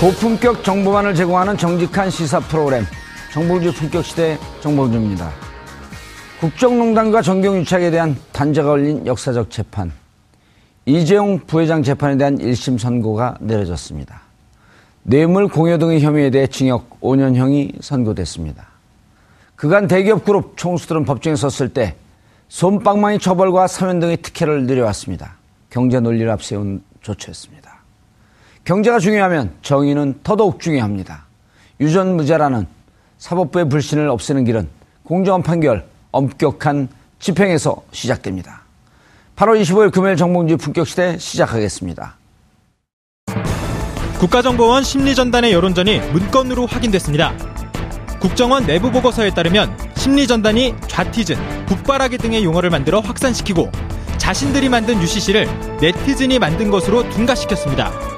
고품격 0.00 0.62
정보만을 0.62 1.12
제공하는 1.12 1.56
정직한 1.56 2.08
시사 2.08 2.38
프로그램 2.38 2.84
정봉주 3.32 3.72
품격 3.72 4.04
시대 4.04 4.38
정봉주입니다. 4.60 5.28
국정농단과 6.38 7.20
정경유착에 7.20 7.90
대한 7.90 8.16
단죄가 8.30 8.68
걸린 8.68 9.04
역사적 9.04 9.50
재판 9.50 9.90
이재용 10.86 11.40
부회장 11.40 11.82
재판에 11.82 12.16
대한 12.16 12.38
1심 12.38 12.78
선고가 12.78 13.38
내려졌습니다. 13.40 14.22
뇌물 15.02 15.48
공여 15.48 15.78
등의 15.78 16.00
혐의에 16.00 16.30
대해 16.30 16.46
징역 16.46 17.00
5년형이 17.00 17.82
선고됐습니다. 17.82 18.68
그간 19.56 19.88
대기업 19.88 20.24
그룹 20.24 20.56
총수들은 20.56 21.06
법정에 21.06 21.34
섰을 21.34 21.70
때 21.70 21.96
솜방망이 22.46 23.18
처벌과 23.18 23.66
사면 23.66 23.98
등의 23.98 24.18
특혜를 24.18 24.64
누려왔습니다. 24.68 25.38
경제 25.70 25.98
논리를 25.98 26.30
앞세운 26.30 26.84
조처였습니다. 27.02 27.77
경제가 28.68 28.98
중요하면 28.98 29.54
정의는 29.62 30.20
더더욱 30.22 30.60
중요합니다. 30.60 31.24
유전무죄라는 31.80 32.66
사법부의 33.16 33.70
불신을 33.70 34.10
없애는 34.10 34.44
길은 34.44 34.68
공정한 35.04 35.42
판결, 35.42 35.86
엄격한 36.12 36.90
집행에서 37.18 37.82
시작됩니다. 37.92 38.64
8월 39.36 39.58
25일 39.62 39.90
금요일 39.90 40.16
정봉주 40.16 40.58
품격시대 40.58 41.16
시작하겠습니다. 41.16 42.18
국가정보원 44.18 44.84
심리전단의 44.84 45.50
여론전이 45.54 46.00
문건으로 46.12 46.66
확인됐습니다. 46.66 47.32
국정원 48.20 48.66
내부 48.66 48.92
보고서에 48.92 49.30
따르면 49.30 49.74
심리전단이 49.96 50.74
좌티즌, 50.88 51.36
북바라기 51.64 52.18
등의 52.18 52.44
용어를 52.44 52.68
만들어 52.68 53.00
확산시키고 53.00 53.72
자신들이 54.18 54.68
만든 54.68 55.00
UCC를 55.00 55.48
네티즌이 55.80 56.38
만든 56.38 56.70
것으로 56.70 57.08
둔가시켰습니다. 57.08 58.17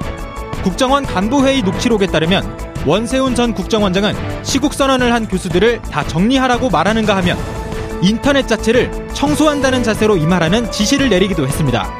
국정원 0.63 1.05
간부회의 1.05 1.61
녹취록에 1.63 2.07
따르면 2.07 2.71
원세훈 2.85 3.35
전 3.35 3.53
국정원장은 3.53 4.15
시국 4.43 4.73
선언을 4.73 5.13
한 5.13 5.27
교수들을 5.27 5.81
다 5.83 6.05
정리하라고 6.07 6.69
말하는가 6.69 7.15
하면 7.17 7.37
인터넷 8.01 8.47
자체를 8.47 8.91
청소한다는 9.13 9.83
자세로 9.83 10.17
임하라는 10.17 10.71
지시를 10.71 11.09
내리기도 11.09 11.47
했습니다. 11.47 11.95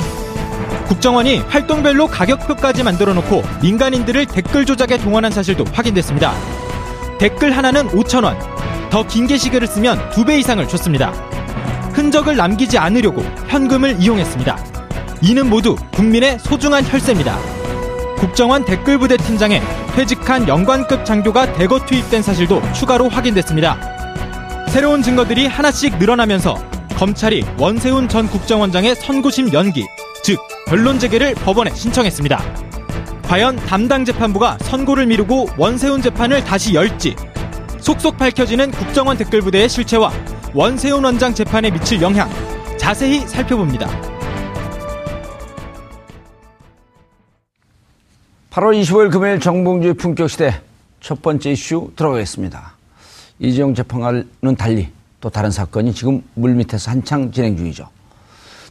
국정원이 0.87 1.37
활동별로 1.39 2.07
가격표까지 2.07 2.83
만들어 2.83 3.13
놓고 3.13 3.43
민간인들을 3.61 4.25
댓글 4.25 4.65
조작에 4.65 4.97
동원한 4.97 5.31
사실도 5.31 5.63
확인됐습니다. 5.71 6.33
댓글 7.19 7.55
하나는 7.55 7.87
5천원, 7.89 8.35
더 8.89 9.03
긴 9.03 9.27
게시글을 9.27 9.67
쓰면 9.67 10.09
두배 10.09 10.39
이상을 10.39 10.67
줬습니다. 10.67 11.11
흔적을 11.93 12.35
남기지 12.35 12.77
않으려고 12.77 13.21
현금을 13.47 13.97
이용했습니다. 14.01 14.57
이는 15.21 15.49
모두 15.49 15.75
국민의 15.91 16.39
소중한 16.39 16.83
혈세입니다. 16.83 17.60
국정원 18.21 18.63
댓글부대 18.65 19.17
팀장에 19.17 19.59
퇴직한 19.95 20.47
연관급 20.47 21.03
장교가 21.05 21.53
대거 21.53 21.87
투입된 21.87 22.21
사실도 22.21 22.61
추가로 22.71 23.09
확인됐습니다. 23.09 23.79
새로운 24.69 25.01
증거들이 25.01 25.47
하나씩 25.47 25.97
늘어나면서 25.97 26.55
검찰이 26.95 27.43
원세훈 27.57 28.07
전 28.07 28.27
국정원장의 28.27 28.93
선고심 28.93 29.51
연기, 29.53 29.87
즉 30.21 30.39
변론 30.67 30.99
재개를 30.99 31.33
법원에 31.33 31.73
신청했습니다. 31.73 32.39
과연 33.23 33.55
담당 33.55 34.05
재판부가 34.05 34.59
선고를 34.61 35.07
미루고 35.07 35.49
원세훈 35.57 36.03
재판을 36.03 36.43
다시 36.43 36.75
열지 36.75 37.15
속속 37.79 38.19
밝혀지는 38.19 38.69
국정원 38.69 39.17
댓글부대의 39.17 39.67
실체와 39.67 40.11
원세훈 40.53 41.03
원장 41.03 41.33
재판에 41.33 41.71
미칠 41.71 41.99
영향 42.03 42.29
자세히 42.77 43.21
살펴봅니다. 43.21 44.10
8월 48.51 48.77
25일 48.81 49.09
금요일 49.13 49.39
정봉주의 49.39 49.93
품격시대 49.93 50.61
첫 50.99 51.21
번째 51.21 51.51
이슈 51.51 51.89
들어가겠습니다. 51.95 52.73
이재용 53.39 53.73
재판과는 53.73 54.57
달리 54.57 54.89
또 55.21 55.29
다른 55.29 55.49
사건이 55.49 55.93
지금 55.93 56.21
물밑에서 56.33 56.91
한창 56.91 57.31
진행 57.31 57.55
중이죠. 57.55 57.87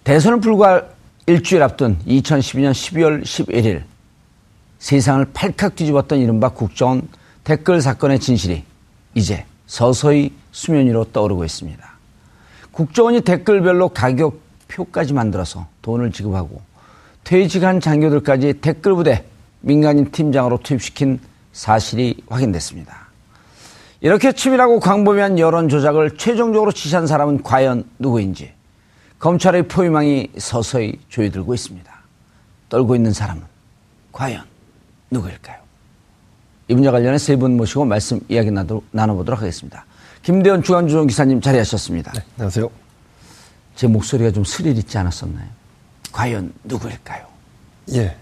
대선을 0.05 0.41
불과 0.41 0.85
일주일 1.25 1.63
앞둔 1.63 1.99
2012년 2.07 2.73
12월 2.73 3.23
11일 3.23 3.85
세상을 4.81 5.25
팔칵 5.33 5.77
뒤집었던 5.77 6.19
이른바 6.19 6.51
국정원 6.51 7.09
댓글 7.43 7.81
사건의 7.81 8.19
진실이 8.19 8.63
이제 9.15 9.47
서서히 9.67 10.35
수면 10.53 10.89
위로 10.89 11.05
떠오르고 11.05 11.43
있습니다. 11.43 11.91
국정원이 12.71 13.23
댓글별로 13.23 13.89
가격표까지 13.89 15.15
만들어서 15.15 15.69
돈을 15.81 16.13
지급하고 16.13 16.61
퇴직한 17.25 17.81
장교들까지 17.81 18.61
댓글 18.61 18.95
부대 18.95 19.25
민간인 19.61 20.11
팀장으로 20.11 20.59
투입시킨 20.63 21.21
사실이 21.53 22.23
확인됐습니다. 22.29 23.09
이렇게 24.01 24.33
치밀하고 24.33 24.81
광범위한 24.81 25.39
여론 25.39 25.69
조작을 25.69 26.17
최종적으로 26.17 26.73
지시한 26.73 27.07
사람은 27.07 27.43
과연 27.43 27.85
누구인지 27.99 28.53
검찰의 29.19 29.69
포위망이 29.69 30.31
서서히 30.39 30.99
조여들고 31.09 31.53
있습니다. 31.53 31.93
떨고 32.71 32.95
있는 32.97 33.13
사람은 33.13 33.43
과연 34.13 34.45
누구일까요? 35.11 35.59
이 36.69 36.75
분야 36.75 36.91
관련해 36.93 37.19
세 37.19 37.37
분 37.37 37.57
모시고 37.57 37.85
말씀 37.85 38.21
이야기 38.29 38.51
나눠보도록 38.93 39.41
하겠습니다. 39.41 39.85
김대원 40.23 40.63
주간주정 40.63 41.07
기사님 41.07 41.41
자리하셨습니다. 41.41 42.13
네, 42.13 42.21
안녕하세요. 42.37 42.71
제 43.75 43.87
목소리가 43.87 44.31
좀 44.31 44.45
스릴 44.45 44.77
있지 44.79 44.97
않았었나요? 44.97 45.47
과연 46.13 46.53
누구일까요? 46.65 47.27
예. 47.95 48.17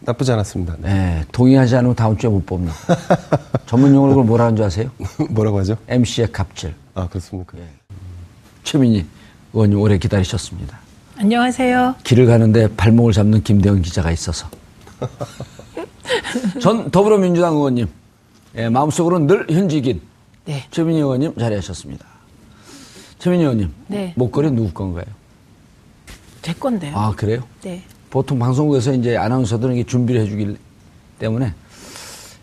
나쁘지 0.00 0.32
않았습니다. 0.32 0.76
네, 0.78 1.24
동의하지 1.32 1.76
않으면 1.76 1.94
다음 1.94 2.16
주에 2.16 2.30
못 2.30 2.44
봅니다. 2.46 2.74
전문 3.66 3.94
용어로 3.94 4.12
그걸 4.12 4.24
뭐라 4.24 4.44
하는 4.44 4.56
줄 4.56 4.64
아세요? 4.64 4.90
뭐라고 5.30 5.58
하죠? 5.60 5.76
MC의 5.88 6.32
갑질. 6.32 6.74
아 6.94 7.08
그렇습니까? 7.08 7.58
최민희 8.64 9.04
의원님 9.52 9.80
오래 9.80 9.98
기다리셨습니다. 9.98 10.78
안녕하세요. 11.16 11.96
길을 12.04 12.26
가는데 12.26 12.68
발목을 12.76 13.12
잡는 13.12 13.42
김대현 13.42 13.82
기자가 13.82 14.10
있어서. 14.12 14.48
전 16.60 16.90
더불어민주당 16.90 17.54
의원님, 17.54 17.86
예, 18.56 18.68
마음속으로는 18.68 19.26
늘 19.26 19.46
현직인 19.50 20.00
네. 20.44 20.64
최민희 20.70 21.00
의원님 21.00 21.34
자리하셨습니다. 21.36 22.06
최민희 23.18 23.42
의원님, 23.42 23.72
네. 23.88 24.12
목걸이 24.16 24.50
누구 24.52 24.72
건가요? 24.72 25.04
제 26.40 26.52
건데요. 26.54 26.96
아 26.96 27.12
그래요? 27.16 27.42
네. 27.62 27.82
보통 28.10 28.38
방송국에서 28.38 28.92
이제 28.94 29.16
아나운서들은 29.16 29.74
이게 29.74 29.84
준비를 29.84 30.22
해주기 30.22 30.56
때문에 31.18 31.52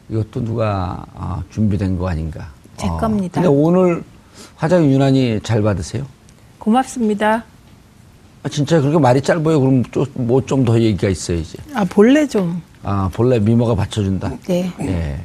이것도 0.10 0.44
누가 0.46 1.06
아, 1.16 1.42
준비된 1.52 1.98
거 1.98 2.08
아닌가? 2.08 2.50
제 2.78 2.88
아, 2.88 2.98
겁니다. 2.98 3.42
근데 3.42 3.48
오늘 3.48 4.04
화장 4.56 4.86
유난히 4.86 5.40
잘 5.42 5.62
받으세요? 5.62 6.06
고맙습니다. 6.60 7.44
아, 8.44 8.50
진짜 8.50 8.80
그렇게 8.80 9.00
말이 9.00 9.22
짧아요. 9.22 9.60
그럼 9.60 9.84
뭐 10.14 10.42
좀 10.46 10.64
더 10.66 10.80
얘기가 10.80 11.10
있어야지. 11.10 11.58
아, 11.74 11.84
본래 11.90 12.28
좀. 12.28 12.62
아, 12.84 13.10
본래 13.12 13.40
미모가 13.40 13.74
받쳐준다. 13.76 14.32
네. 14.48 14.72
예. 14.82 15.20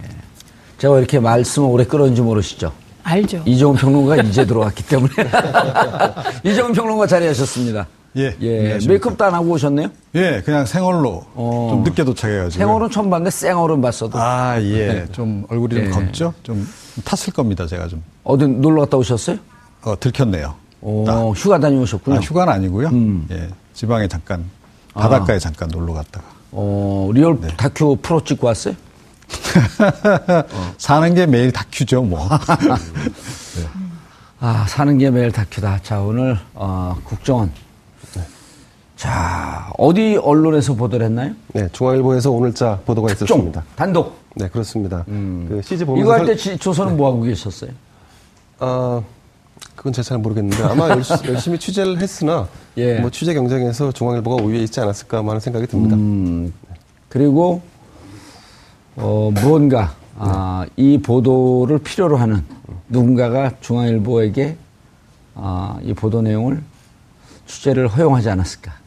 제가 0.79 0.95
왜 0.95 1.01
이렇게 1.01 1.21
말씀을 1.21 1.69
오래 1.69 1.85
끌었는지 1.85 2.23
모르시죠? 2.23 2.73
알죠. 3.03 3.43
이종훈 3.45 3.77
평론가 3.77 4.17
이제 4.23 4.47
들어왔기 4.47 4.87
때문에. 4.87 5.13
이종훈 6.45 6.73
평론가 6.73 7.07
자리하셨습니다. 7.07 7.87
예, 8.17 8.35
예. 8.41 8.79
메이크업도 8.87 9.25
안 9.25 9.35
하고 9.35 9.51
오셨네요? 9.53 9.89
예, 10.17 10.43
그냥 10.45 10.67
생얼로 10.67 11.25
어. 11.35 11.69
좀 11.71 11.83
늦게 11.85 12.03
도착해가지고. 12.05 12.59
생얼은 12.59 12.91
처음 12.91 13.09
봤는데 13.11 13.31
쌩얼은 13.31 13.81
봤어도. 13.81 14.19
아, 14.19 14.61
예. 14.61 15.07
좀 15.13 15.45
얼굴이 15.49 15.75
좀 15.77 15.85
예. 15.85 15.91
검죠? 15.91 16.35
좀 16.43 16.67
탔을 17.05 17.33
겁니다, 17.33 17.67
제가 17.67 17.87
좀. 17.89 18.03
어디 18.25 18.47
놀러 18.49 18.83
갔다 18.83 18.97
오셨어요? 18.97 19.37
어, 19.83 19.99
들켰네요. 19.99 20.55
오, 20.83 21.05
딱. 21.07 21.21
휴가 21.37 21.59
다녀오셨군요. 21.61 22.17
아, 22.17 22.21
휴가는 22.21 22.53
아니고요. 22.53 22.89
음. 22.89 23.27
예. 23.31 23.49
지방에 23.75 24.09
잠깐, 24.09 24.45
바닷가에 24.93 25.39
잠깐 25.39 25.69
놀러 25.69 25.93
갔다가. 25.93 26.27
어, 26.51 27.09
real 27.15 27.41
네. 27.41 27.47
다큐 27.57 27.97
프로 28.03 28.23
찍고 28.25 28.49
왔어요? 28.49 28.75
사는 30.79 31.15
게 31.15 31.27
매일 31.27 31.53
다큐죠, 31.53 32.03
뭐. 32.03 32.29
아, 34.41 34.67
사는 34.69 34.99
게 34.99 35.11
매일 35.11 35.31
다큐다. 35.31 35.79
자, 35.85 36.01
오늘, 36.01 36.37
어, 36.55 36.97
국정원. 37.05 37.53
자, 39.05 39.73
어디 39.79 40.19
언론에서 40.23 40.75
보도를 40.75 41.07
했나요? 41.07 41.33
네, 41.55 41.67
중앙일보에서 41.73 42.31
오늘자 42.33 42.81
보도가 42.85 43.11
있었습니다. 43.13 43.65
단독. 43.75 44.19
네, 44.37 44.47
그렇습니다. 44.47 45.05
그 45.07 45.63
CG 45.65 45.87
보면서 45.87 46.05
이거 46.05 46.13
할때 46.13 46.37
설- 46.37 46.59
조선은 46.59 46.99
뭐 46.99 47.09
하고 47.09 47.23
계셨어요? 47.23 47.71
아, 48.59 49.01
그건 49.75 49.95
제가 49.95 50.05
잘 50.07 50.19
모르겠는데 50.19 50.63
아마 50.65 50.91
열심히, 51.27 51.59
취재를 51.59 51.99
했으나 51.99 52.47
예. 52.77 52.99
뭐 53.01 53.09
취재 53.11 53.33
경쟁에서 53.33 53.91
중앙일보가 53.91 54.43
우위에 54.43 54.59
있지 54.65 54.81
않았을까 54.81 55.21
하는 55.25 55.41
생각이 55.41 55.67
듭니다. 55.67 55.97
음, 55.97 56.53
그리고, 57.09 57.63
어, 58.97 59.31
무언가, 59.33 59.95
아, 60.19 60.67
네. 60.67 60.73
이 60.77 60.99
보도를 60.99 61.79
필요로 61.79 62.19
하는 62.19 62.45
누군가가 62.91 63.53
중앙일보에게, 63.63 64.59
아, 65.37 65.79
이 65.85 65.95
보도 65.95 66.21
내용을 66.21 66.63
취재를 67.47 67.89
허용하지 67.89 68.29
않았을까. 68.29 68.79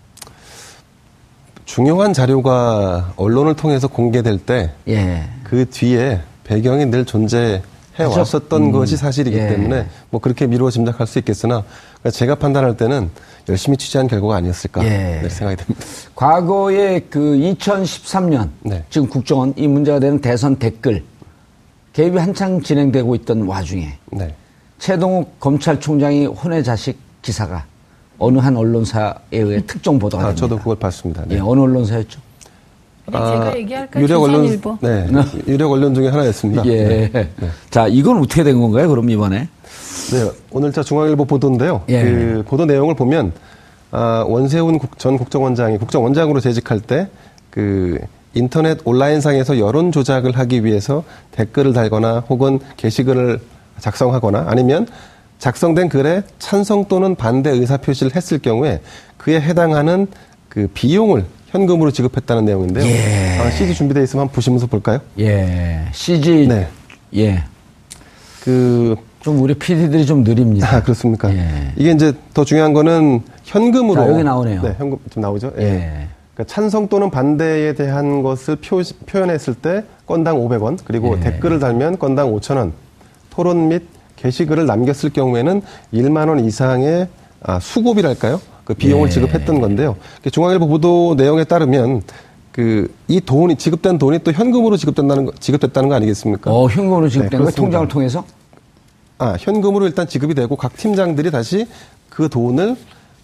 중요한 1.74 2.14
자료가 2.14 3.14
언론을 3.16 3.56
통해서 3.56 3.88
공개될 3.88 4.38
때그 4.38 4.72
예. 4.90 5.66
뒤에 5.72 6.22
배경이 6.44 6.86
늘 6.86 7.04
존재해 7.04 7.64
그죠? 7.98 8.12
왔었던 8.12 8.62
음. 8.62 8.72
것이 8.72 8.96
사실이기 8.96 9.36
예. 9.36 9.48
때문에 9.48 9.88
뭐 10.12 10.22
그렇게 10.22 10.46
미루어 10.46 10.70
짐작할 10.70 11.08
수 11.08 11.18
있겠으나 11.18 11.64
그러니까 11.94 12.12
제가 12.12 12.36
판단할 12.36 12.78
때는 12.78 13.10
열심히 13.50 13.76
취재한 13.76 14.08
결과가 14.08 14.36
아니었을까 14.36 14.86
예. 14.86 15.22
네, 15.24 15.30
생각이 15.30 15.64
듭니다. 15.64 15.84
과거에 16.14 17.00
그 17.10 17.20
2013년 17.20 18.50
네. 18.62 18.84
지금 18.92 19.10
국정원 19.10 19.56
이 19.58 19.68
문제가 19.68 19.98
되는 19.98 20.22
대선 20.22 20.58
댓글 20.58 21.04
개입이 21.94 22.20
한창 22.20 22.62
진행되고 22.62 23.16
있던 23.16 23.48
와중에 23.48 23.98
네. 24.12 24.36
최동욱 24.78 25.40
검찰총장이 25.40 26.28
혼의 26.28 26.64
자식 26.64 27.00
기사가 27.24 27.66
어느 28.20 28.38
한 28.40 28.56
언론사에 28.56 29.14
의해 29.32 29.62
특정 29.66 30.00
보도가 30.00 30.24
아, 30.24 30.28
됩니다. 30.28 30.40
저도 30.48 30.58
그걸 30.60 30.76
봤습니다. 30.78 31.24
네. 31.28 31.36
예, 31.36 31.40
어느 31.40 31.60
언론사였죠? 31.62 32.20
네, 33.08 33.12
제가 33.12 33.58
얘기할까요? 33.58 34.04
유력 34.04 34.22
언론. 34.24 34.62
네, 34.82 35.08
유력 35.48 35.72
언론 35.72 35.94
중에 35.94 36.08
하나였습니다. 36.08 36.66
예. 36.68 37.10
네. 37.12 37.30
자, 37.70 37.88
이건 37.88 38.20
어떻게 38.20 38.44
된 38.44 38.60
건가요? 38.62 38.88
그럼 38.88 39.10
이번에? 39.10 39.50
네, 40.12 40.32
오늘 40.52 40.72
자 40.72 40.84
중앙일보 40.84 41.26
보도인데요. 41.26 41.82
예. 41.90 42.02
그 42.04 42.44
보도 42.48 42.66
내용을 42.66 42.96
보면 42.96 43.34
아, 43.92 44.24
원세훈 44.28 44.80
국- 44.80 44.98
전 44.98 45.18
국정원장이 45.18 45.78
국정원장으로 45.78 46.40
재직할 46.40 46.80
때 46.80 47.08
그 47.50 48.00
인터넷 48.34 48.80
온라인상에서 48.84 49.60
여론 49.60 49.92
조작을 49.92 50.32
하기 50.40 50.66
위해서 50.66 51.04
댓글을 51.34 51.72
달거나 51.74 52.24
혹은 52.28 52.60
게시글을 52.78 53.40
작성하거나 53.80 54.46
아니면 54.48 54.88
작성된 55.40 55.90
글에 55.90 56.24
찬성 56.40 56.86
또는 56.86 57.16
반대 57.16 57.50
의사 57.50 57.78
표시를 57.78 58.16
했을 58.16 58.40
경우에 58.40 58.82
그에 59.18 59.40
해당하는 59.40 60.08
그 60.50 60.68
비용을 60.74 61.26
현금으로 61.48 61.92
지급했다는 61.92 62.46
내용인데요. 62.46 62.86
예. 62.86 63.38
아, 63.40 63.50
CD 63.52 63.74
준비되어 63.74 64.04
있으면 64.04 64.22
한번 64.22 64.36
보시면서 64.36 64.68
볼까요? 64.68 65.00
예. 65.20 65.86
CG. 65.92 66.48
네. 66.48 66.68
예. 67.16 67.44
그 68.44 68.96
좀 69.24 69.42
우리 69.42 69.54
PD들이 69.54 70.06
좀 70.06 70.24
느립니다. 70.24 70.68
아, 70.76 70.84
그렇습니까? 70.84 71.34
예. 71.34 71.72
이게 71.78 71.92
이제 71.92 72.12
더 72.34 72.44
중요한 72.44 72.74
거는 72.74 73.22
현금으로. 73.44 74.04
자, 74.04 74.10
여기 74.10 74.22
나오네요. 74.24 74.62
네, 74.62 74.76
현금 74.78 74.98
좀 75.10 75.22
나오죠? 75.22 75.54
예. 75.58 75.64
예. 75.64 76.08
그러니까 76.34 76.54
찬성 76.54 76.90
또는 76.90 77.10
반대에 77.10 77.74
대한 77.74 78.22
것을 78.22 78.58
표, 78.58 78.82
표현했을 79.06 79.54
때 79.56 79.86
건당 80.06 80.38
500원, 80.38 80.78
그리고 80.84 81.16
예. 81.18 81.22
댓글을 81.22 81.60
달면 81.60 81.98
건당 81.98 82.34
5,000원, 82.34 82.74
토론 83.30 83.70
및 83.70 83.84
게시글을 84.16 84.66
남겼을 84.66 85.12
경우에는 85.12 85.62
1만 85.94 86.30
원 86.30 86.40
이상의 86.46 87.08
아, 87.42 87.60
수고비랄까요? 87.60 88.40
그 88.64 88.74
비용을 88.74 89.08
예. 89.10 89.12
지급했던 89.12 89.60
건데요. 89.60 89.98
그 90.24 90.30
중앙일보 90.32 90.68
보도 90.68 91.16
내용에 91.18 91.44
따르면 91.44 92.02
그 92.52 92.88
이 93.14 93.22
돈이 93.22 93.58
지급된 93.58 94.00
돈이 94.00 94.20
또 94.24 94.32
현금으로 94.32 94.76
지급된다는 94.76 95.26
거, 95.26 95.32
지급됐다는 95.40 95.88
거 95.88 95.96
아니겠습니까? 95.96 96.52
어, 96.52 96.68
현금으로 96.68 97.08
지급된 97.08 97.30
네, 97.30 97.38
거 97.38 97.44
그렇습니다. 97.44 97.62
통장을 97.62 97.88
통해서? 97.88 98.26
아, 99.20 99.36
현금으로 99.40 99.86
일단 99.86 100.08
지급이 100.08 100.34
되고 100.34 100.56
각 100.56 100.76
팀장들이 100.76 101.30
다시 101.30 101.68
그 102.10 102.28
돈을 102.28 102.76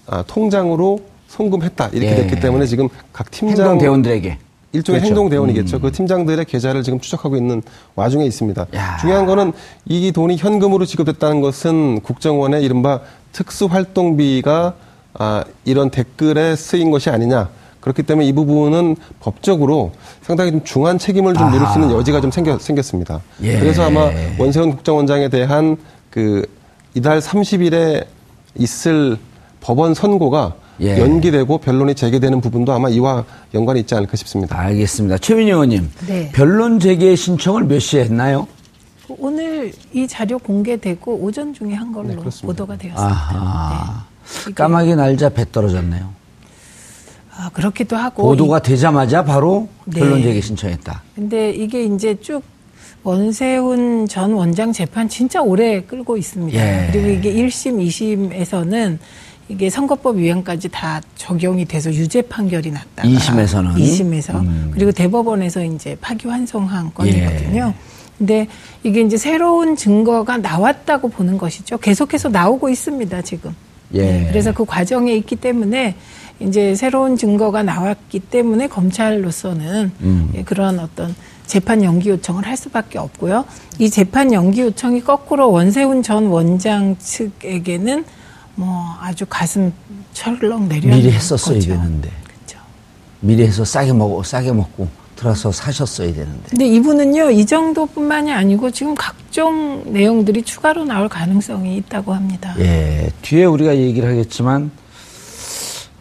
아, 0.06 0.24
통장으로 0.28 1.00
송금했다. 1.28 1.90
이렇게 1.94 2.12
예. 2.12 2.16
됐기 2.16 2.40
때문에 2.40 2.68
지금 2.68 2.88
각 3.12 3.32
팀장 3.32 3.66
행정대원들에게. 3.72 4.38
일종의 4.72 5.02
그렇죠. 5.02 5.10
행동 5.10 5.30
대원이겠죠. 5.30 5.78
음. 5.78 5.82
그 5.82 5.92
팀장들의 5.92 6.46
계좌를 6.46 6.84
지금 6.84 7.00
추적하고 7.00 7.36
있는 7.36 7.62
와중에 7.96 8.26
있습니다. 8.26 8.68
야. 8.76 8.98
중요한 8.98 9.26
거는 9.26 9.54
이 9.86 10.12
돈이 10.12 10.38
현금으로 10.38 10.86
지급됐다는 10.86 11.42
것은 11.42 12.02
국정원의 12.02 12.64
이른바 12.64 13.02
특수활동비가 13.32 14.74
아, 15.14 15.44
이런 15.66 15.90
댓글에 15.90 16.56
쓰인 16.56 16.92
것이 16.92 17.10
아니냐. 17.10 17.50
그렇기 17.80 18.04
때문에 18.04 18.28
이 18.28 18.34
부분은 18.34 18.98
법적으로 19.22 19.92
상당히 20.22 20.52
좀 20.52 20.64
중한 20.64 20.98
책임을 20.98 21.34
좀 21.34 21.50
물을 21.50 21.66
수 21.68 21.80
있는 21.80 21.96
여지가 21.96 22.22
좀 22.22 22.30
생겨, 22.30 22.60
생겼습니다. 22.60 23.22
예. 23.42 23.58
그래서 23.58 23.86
아마 23.86 24.12
원세훈 24.38 24.72
국정원장에 24.72 25.30
대한 25.30 25.78
그 26.10 26.46
이달 26.94 27.20
30일에 27.20 28.06
있을 28.56 29.18
법원 29.62 29.94
선고가 29.94 30.56
예. 30.82 30.98
연기되고 31.00 31.58
변론이 31.58 31.94
재개되는 31.96 32.40
부분도 32.42 32.72
아마 32.72 32.90
이와 32.90 33.26
연관이 33.54 33.82
있지 33.82 33.96
않을까 33.96 34.16
싶습니다. 34.18 34.58
알겠습니다. 34.60 35.18
최민희 35.18 35.52
의원님. 35.52 35.90
네. 36.08 36.30
변론 36.34 36.80
재개 36.80 37.16
신청을 37.16 37.64
몇 37.66 37.80
시에 37.80 38.04
했나요? 38.04 38.48
오늘 39.18 39.72
이 39.92 40.08
자료 40.08 40.38
공개되고 40.40 41.16
오전 41.16 41.54
중에 41.54 41.74
한 41.74 41.92
걸로 41.92 42.10
네. 42.10 42.16
보도가 42.44 42.78
되었습니다. 42.78 43.02
아하. 43.14 44.06
네. 44.46 44.54
까마귀 44.54 44.96
날자 44.96 45.30
배 45.30 45.46
떨어졌네요. 45.52 46.10
아, 47.36 47.50
그렇기도 47.54 47.96
하고. 47.96 48.24
보도가 48.24 48.60
이- 48.60 48.62
되자마자 48.64 49.24
바로 49.24 49.68
네. 49.86 50.00
변론 50.00 50.22
재개 50.22 50.40
신청했다. 50.42 51.02
근데 51.16 51.52
이게 51.52 51.84
이제 51.86 52.16
쭉 52.22 52.42
원세훈 53.04 54.08
전 54.08 54.34
원장 54.34 54.72
재판 54.74 55.08
진짜 55.10 55.42
오래 55.42 55.82
끌고 55.82 56.18
있습니다. 56.18 56.58
예. 56.60 56.90
그리고 56.92 57.08
이게 57.10 57.34
1심, 57.34 57.80
2심에서는 57.88 58.98
이게 59.50 59.70
선거법 59.70 60.18
위반까지 60.18 60.70
다 60.70 61.02
적용이 61.16 61.66
돼서 61.66 61.92
유죄 61.92 62.22
판결이 62.22 62.70
났다가 62.72 63.08
2심에서는? 63.08 63.76
2심에서 63.76 64.36
음. 64.36 64.72
그리고 64.72 64.92
대법원에서 64.92 65.66
이제 65.66 65.98
파기환송한 66.00 66.86
예. 66.86 66.92
건이거든요. 66.94 67.74
근데 68.20 68.48
이게 68.84 69.02
이제 69.02 69.18
새로운 69.18 69.76
증거가 69.76 70.38
나왔다고 70.38 71.10
보는 71.10 71.40
것이죠. 71.40 71.80
계속해서 71.80 72.30
나오고 72.30 72.70
있습니다, 72.70 73.22
지금. 73.24 73.56
예. 73.96 74.02
네, 74.04 74.28
그래서 74.30 74.54
그 74.54 74.66
과정에 74.66 75.14
있기 75.16 75.36
때문에 75.36 75.96
이제 76.40 76.76
새로운 76.76 77.18
증거가 77.18 77.64
나왔기 77.64 78.20
때문에 78.20 78.68
검찰로서는 78.68 79.92
음. 80.02 80.32
예, 80.36 80.44
그런 80.44 80.80
어떤 80.80 81.16
재판 81.48 81.84
연기 81.84 82.10
요청을 82.10 82.46
할 82.46 82.56
수밖에 82.56 83.00
없고요. 83.00 83.46
이 83.80 83.90
재판 83.90 84.32
연기 84.32 84.62
요청이 84.62 85.04
거꾸로 85.04 85.52
원세훈 85.52 86.04
전 86.04 86.28
원장 86.28 86.98
측에게는 87.00 88.06
뭐 88.60 88.98
아주 89.00 89.26
가슴 89.30 89.72
철렁 90.14 90.68
내려 90.68 90.94
미리 90.94 91.12
했었어야 91.12 91.56
거죠. 91.56 91.70
되는데. 91.70 92.12
그렇죠. 92.26 92.60
미리 93.22 93.44
해서 93.44 93.64
싸게 93.64 93.94
먹어 93.94 94.22
싸게 94.22 94.52
먹고 94.52 94.90
들어서 95.16 95.50
사셨어야 95.50 96.14
되는데. 96.14 96.50
근데 96.50 96.68
이분은요 96.68 97.32
이 97.32 97.46
정도뿐만이 97.46 98.34
아니고 98.34 98.72
지금 98.72 98.96
각종 98.96 99.94
내용들이 99.94 100.44
추가로 100.44 100.84
나올 100.84 101.08
가능성이 101.08 101.78
있다고 101.78 102.14
합니다. 102.14 102.54
예, 102.60 103.10
뒤에 103.22 103.46
우리가 103.46 103.78
얘기를 103.78 104.10
하겠지만 104.10 104.72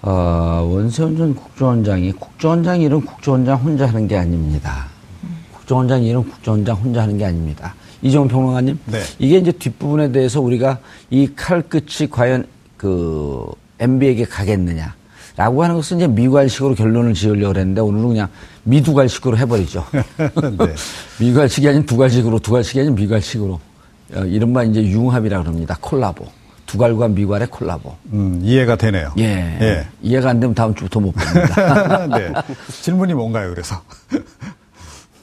어, 0.03 0.67
원세훈 0.69 1.17
전 1.17 1.35
국정원장이 1.37 2.11
국정원장 2.13 2.81
일은 2.81 3.03
국정원장 3.05 3.57
혼자 3.59 3.87
하는 3.87 4.09
게 4.09 4.17
아닙니다. 4.17 4.87
국정원장 5.53 6.03
일은 6.03 6.25
국정원장 6.29 6.75
혼자 6.77 7.03
하는 7.03 7.19
게 7.19 7.25
아닙니다. 7.25 7.75
이정훈 8.03 8.29
평론가님, 8.29 8.79
네. 8.87 9.01
이게 9.19 9.39
이제 9.39 9.51
뒷부분에 9.53 10.13
대해서 10.13 10.41
우리가 10.41 10.79
이 11.11 11.29
칼 11.37 11.63
끝이 11.63 12.09
과연 12.11 12.47
그 12.77 13.47
MB에게 13.79 14.25
가겠느냐. 14.25 14.95
라고 15.37 15.63
하는 15.63 15.77
것은 15.77 15.99
이제 15.99 16.07
미괄식으로 16.09 16.75
결론을 16.75 17.15
지으려고 17.15 17.57
했는데 17.59 17.81
오늘은 17.81 18.09
그냥 18.09 18.29
미두괄식으로 18.65 19.37
해버리죠. 19.39 19.85
네. 19.93 20.75
미괄식이 21.21 21.69
아닌 21.69 21.87
두괄식으로, 21.87 22.41
두괄식이 22.41 22.81
아닌 22.81 22.95
미괄식으로. 22.97 23.61
어, 24.15 24.21
이른바 24.25 24.65
이제 24.65 24.83
융합이라고 24.83 25.47
합니다. 25.47 25.77
콜라보. 25.81 26.27
두괄과 26.67 27.09
미괄의 27.09 27.47
콜라보. 27.49 27.95
음, 28.13 28.41
이해가 28.43 28.75
되네요. 28.77 29.13
예. 29.19 29.25
예. 29.61 29.87
이해가 30.03 30.31
안 30.31 30.41
되면 30.41 30.55
다음 30.55 30.75
주부터 30.75 30.99
못 31.01 31.13
봅니다. 31.13 32.07
네. 32.19 32.33
질문이 32.83 33.15
뭔가요, 33.15 33.51
그래서? 33.51 33.81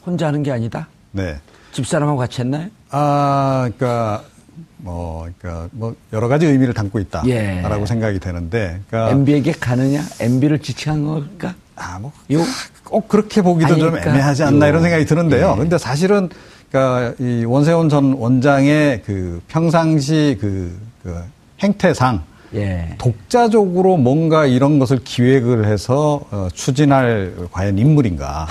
혼자 0.05 0.27
하는 0.27 0.41
게 0.43 0.51
아니다? 0.51 0.87
네. 1.11 1.35
집사람하고 1.75 2.17
같이 2.17 2.41
했나요? 2.41 2.69
아, 2.89 3.69
그러니까 3.77 4.23
뭐, 4.77 5.27
그러니까 5.37 5.67
뭐 5.71 5.95
여러 6.13 6.27
가지 6.27 6.45
의미를 6.45 6.73
담고 6.73 6.99
있다라고 6.99 7.29
예. 7.29 7.85
생각이 7.85 8.19
되는데, 8.19 8.79
그러니까 8.87 9.11
MB에게 9.11 9.51
가느냐? 9.51 10.01
MB를 10.19 10.59
지칭한 10.59 11.05
걸까? 11.05 11.53
아, 11.75 11.99
뭐, 11.99 12.13
요? 12.31 12.39
꼭 12.85 13.09
그렇게 13.09 13.41
보기도 13.41 13.75
좀 13.77 13.89
아닐까? 13.89 14.09
애매하지 14.09 14.43
않나 14.43 14.67
요. 14.67 14.69
이런 14.69 14.81
생각이 14.81 15.05
드는데요. 15.05 15.53
예. 15.55 15.59
근데 15.59 15.77
사실은, 15.77 16.29
그러니까 16.71 17.13
이 17.19 17.43
원세훈 17.45 17.89
전 17.89 18.13
원장의 18.13 19.01
그 19.05 19.41
평상시 19.49 20.37
그, 20.39 20.79
그 21.03 21.21
행태상 21.61 22.23
예. 22.53 22.95
독자적으로 22.97 23.97
뭔가 23.97 24.45
이런 24.45 24.79
것을 24.79 24.99
기획을 25.03 25.65
해서 25.65 26.21
어, 26.31 26.47
추진할 26.53 27.33
과연 27.51 27.77
인물인가. 27.77 28.47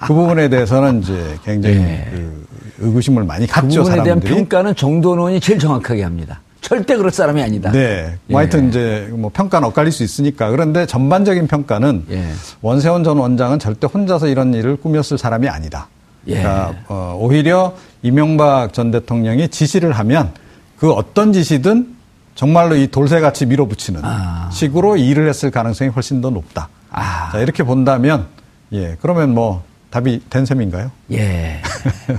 그 0.00 0.14
부분에 0.14 0.48
대해서는 0.48 1.02
이제 1.02 1.38
굉장히 1.44 1.76
예. 1.76 2.08
그 2.10 2.46
의구심을 2.80 3.24
많이 3.24 3.46
그 3.46 3.52
갖죠, 3.52 3.82
부분에 3.82 3.94
대한 3.96 4.04
사람들이. 4.04 4.34
평가는 4.34 4.74
정도원이 4.74 5.40
제일 5.40 5.58
정확하게 5.58 6.02
합니다. 6.02 6.40
절대 6.60 6.96
그럴 6.96 7.10
사람이 7.10 7.42
아니다. 7.42 7.72
네. 7.72 7.78
예. 7.78 8.18
뭐 8.26 8.40
하여튼 8.40 8.68
이제 8.68 9.08
뭐 9.12 9.30
평가는 9.32 9.66
엇갈릴 9.68 9.92
수 9.92 10.02
있으니까. 10.02 10.50
그런데 10.50 10.86
전반적인 10.86 11.46
평가는 11.46 12.04
예. 12.10 12.28
원세훈 12.60 13.02
전 13.04 13.18
원장은 13.18 13.58
절대 13.58 13.86
혼자서 13.86 14.28
이런 14.28 14.54
일을 14.54 14.76
꾸몄을 14.76 15.18
사람이 15.18 15.48
아니다. 15.48 15.88
예. 16.26 16.38
그러니까 16.38 16.74
어, 16.88 17.16
오히려 17.18 17.74
이명박 18.02 18.72
전 18.72 18.90
대통령이 18.90 19.48
지시를 19.48 19.92
하면 19.92 20.32
그 20.78 20.92
어떤 20.92 21.32
지시든 21.32 21.96
정말로 22.34 22.76
이 22.76 22.86
돌쇠같이 22.86 23.46
밀어붙이는 23.46 24.00
아. 24.04 24.48
식으로 24.52 24.96
일을 24.96 25.28
했을 25.28 25.50
가능성이 25.50 25.90
훨씬 25.90 26.20
더 26.20 26.30
높다. 26.30 26.68
아. 26.90 27.30
자, 27.32 27.38
이렇게 27.40 27.62
본다면 27.62 28.26
예, 28.72 28.96
그러면 29.00 29.34
뭐 29.34 29.62
답이 29.90 30.20
된 30.30 30.46
셈인가요? 30.46 30.90
예. 31.12 31.60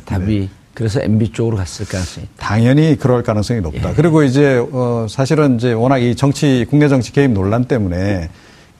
답이 0.05 0.49
그래서 0.73 1.01
MB 1.01 1.31
쪽으로 1.31 1.57
갔을 1.57 1.85
가능성이 1.85 2.25
있다. 2.25 2.47
당연히 2.47 2.97
그럴 2.97 3.23
가능성이 3.23 3.61
높다. 3.61 3.89
예. 3.89 3.93
그리고 3.93 4.23
이제 4.23 4.65
어 4.71 5.05
사실은 5.09 5.55
이제 5.55 5.73
워낙 5.73 5.97
이 5.99 6.15
정치 6.15 6.65
국내 6.69 6.87
정치 6.87 7.11
개입 7.11 7.31
논란 7.31 7.65
때문에 7.65 8.29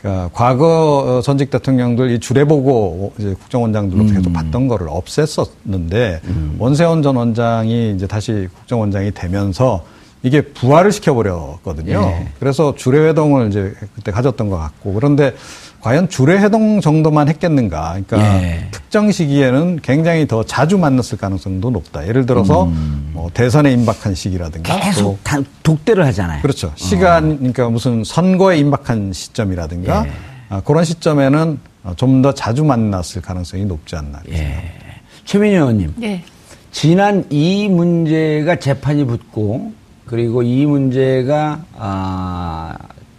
그러니까 0.01 0.29
과거 0.33 1.17
어, 1.19 1.21
전직 1.21 1.51
대통령들 1.51 2.11
이 2.11 2.19
주례 2.19 2.43
보고 2.43 3.13
이제 3.19 3.33
국정원장들로부터 3.35 4.15
계속 4.15 4.33
받던 4.33 4.67
거를 4.67 4.87
없앴었는데 4.87 6.21
원세훈 6.57 7.03
전 7.03 7.15
원장이 7.17 7.93
이제 7.95 8.07
다시 8.07 8.47
국정원장이 8.55 9.11
되면서 9.11 9.85
이게 10.23 10.41
부활을 10.41 10.91
시켜버렸거든요. 10.91 11.93
예. 11.93 12.27
그래서 12.39 12.75
주례 12.75 13.09
회동을 13.09 13.49
이제 13.49 13.73
그때 13.95 14.11
가졌던 14.11 14.49
것 14.49 14.57
같고 14.57 14.93
그런데 14.93 15.35
과연 15.81 16.09
주례 16.09 16.37
회동 16.37 16.79
정도만 16.79 17.27
했겠는가? 17.27 17.97
그러니까 18.05 18.43
예. 18.43 18.67
특정 18.71 19.11
시기에는 19.11 19.79
굉장히 19.81 20.27
더 20.27 20.43
자주 20.43 20.77
만났을 20.77 21.17
가능성도 21.17 21.71
높다. 21.71 22.07
예를 22.07 22.25
들어서 22.25 22.65
뭐 23.13 23.29
대선에 23.33 23.71
임박한 23.73 24.13
시기라든가 24.13 24.75
또 24.75 24.79
계속 24.79 25.23
다- 25.23 25.39
독대를 25.63 26.05
하잖아요. 26.07 26.41
그렇죠. 26.43 26.71
시간 26.75 27.37
그러니까 27.37 27.69
무슨 27.69 28.03
선거에 28.03 28.57
임박한 28.59 29.11
시점이라든가 29.13 30.05
예. 30.05 30.11
아, 30.49 30.61
그런 30.61 30.83
시점에는 30.85 31.59
좀 31.95 32.21
더 32.21 32.31
자주 32.31 32.63
만났을 32.63 33.21
가능성이 33.23 33.65
높지 33.65 33.95
않나. 33.95 34.19
예. 34.31 34.61
최민희 35.25 35.55
의원님. 35.55 35.93
네. 35.97 36.23
지난 36.71 37.25
이 37.31 37.67
문제가 37.67 38.55
재판이 38.57 39.05
붙고 39.05 39.73
그리고 40.05 40.43
이 40.43 40.65
문제가 40.67 41.63
아, 41.75 42.75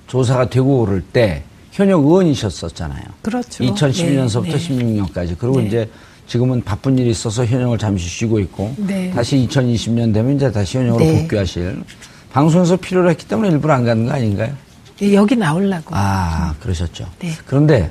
조사가 0.06 0.48
되고 0.50 0.80
오를 0.82 1.00
때 1.02 1.42
현역 1.72 2.04
의원이셨었잖아요. 2.04 3.02
그렇죠. 3.22 3.64
2012년서부터 3.64 4.44
네, 4.44 4.50
네. 4.50 5.02
16년까지. 5.02 5.36
그리고 5.38 5.60
네. 5.60 5.66
이제 5.66 5.90
지금은 6.26 6.62
바쁜 6.62 6.96
일이 6.98 7.10
있어서 7.10 7.44
현역을 7.44 7.78
잠시 7.78 8.08
쉬고 8.08 8.38
있고 8.40 8.74
네. 8.76 9.10
다시 9.10 9.36
2020년 9.48 10.14
되면 10.14 10.36
이제 10.36 10.52
다시 10.52 10.78
현역으로 10.78 11.04
네. 11.04 11.22
복귀하실 11.22 11.82
방송에서 12.30 12.76
필요로 12.76 13.10
했기 13.10 13.26
때문에 13.26 13.50
일부러 13.50 13.74
안 13.74 13.84
가는 13.84 14.06
거 14.06 14.12
아닌가요? 14.12 14.54
예, 15.02 15.14
여기 15.14 15.34
나오려고. 15.34 15.90
아, 15.90 16.54
그러셨죠. 16.60 17.06
네. 17.18 17.30
그런데, 17.46 17.90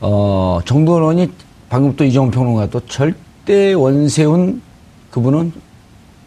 어, 0.00 0.60
정도원 0.64 1.02
의원이 1.02 1.30
방금 1.68 1.96
또 1.96 2.04
이정훈 2.04 2.30
평론가도 2.30 2.86
절대 2.86 3.72
원세훈 3.72 4.62
그분은 5.10 5.52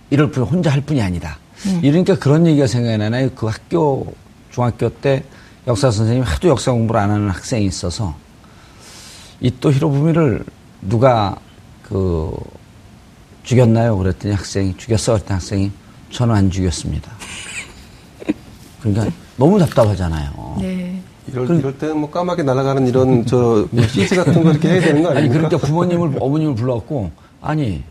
이럴 0.09 0.29
뿐, 0.31 0.43
혼자 0.43 0.71
할 0.71 0.81
뿐이 0.81 1.01
아니다. 1.01 1.37
음. 1.67 1.79
이러니까 1.83 2.17
그런 2.19 2.45
얘기가 2.45 2.67
생각이 2.67 2.97
나나요? 2.97 3.29
그 3.33 3.47
학교, 3.47 4.13
중학교 4.51 4.89
때 4.89 5.23
역사 5.67 5.89
선생님이 5.91 6.25
하도 6.25 6.49
역사 6.49 6.71
공부를 6.71 6.99
안 6.99 7.11
하는 7.11 7.29
학생이 7.29 7.65
있어서 7.65 8.15
이또 9.39 9.71
히로부미를 9.71 10.43
누가 10.81 11.35
그 11.83 12.31
죽였나요? 13.43 13.97
그랬더니 13.97 14.33
학생이 14.33 14.75
죽였어? 14.77 15.13
그랬더니 15.13 15.33
학생이 15.33 15.71
저는 16.11 16.35
안 16.35 16.51
죽였습니다. 16.51 17.11
그러니까 18.81 19.07
너무 19.37 19.57
답답하잖아요. 19.59 20.57
네. 20.59 21.01
이럴, 21.27 21.57
이럴 21.57 21.77
때는 21.77 21.99
뭐 21.99 22.11
까맣게 22.11 22.43
날아가는 22.43 22.85
이런 22.87 23.25
저 23.25 23.65
CG 23.87 24.15
같은 24.15 24.43
거 24.43 24.51
이렇게 24.51 24.69
해야 24.69 24.81
되는 24.81 25.01
거 25.01 25.09
아니 25.09 25.19
아닙니까? 25.19 25.47
그러니까 25.47 25.67
부모님을 25.67 26.17
어머님을 26.19 26.55
불러갖고 26.55 27.11
아니 27.41 27.83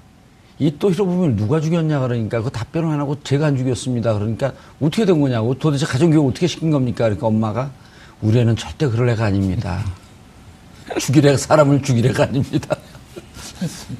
이또 0.58 0.90
히로부미를 0.90 1.36
누가 1.36 1.60
죽였냐 1.60 2.00
그러니까 2.00 2.42
그 2.42 2.50
답변을 2.50 2.88
안 2.88 3.00
하고 3.00 3.16
제가 3.22 3.46
안 3.46 3.56
죽였습니다 3.56 4.14
그러니까 4.14 4.52
어떻게 4.80 5.04
된 5.04 5.20
거냐고 5.20 5.54
도대체 5.58 5.86
가정교육 5.86 6.26
어떻게 6.26 6.46
시킨 6.46 6.70
겁니까 6.70 7.04
그러니까 7.04 7.26
엄마가 7.26 7.70
우리 8.20 8.38
애는 8.38 8.56
절대 8.56 8.86
그럴 8.88 9.08
애가 9.10 9.24
아닙니다 9.24 9.84
죽일 10.98 11.26
애가 11.26 11.36
사람을 11.36 11.82
죽일 11.82 12.06
애가 12.06 12.24
아닙니다 12.24 12.76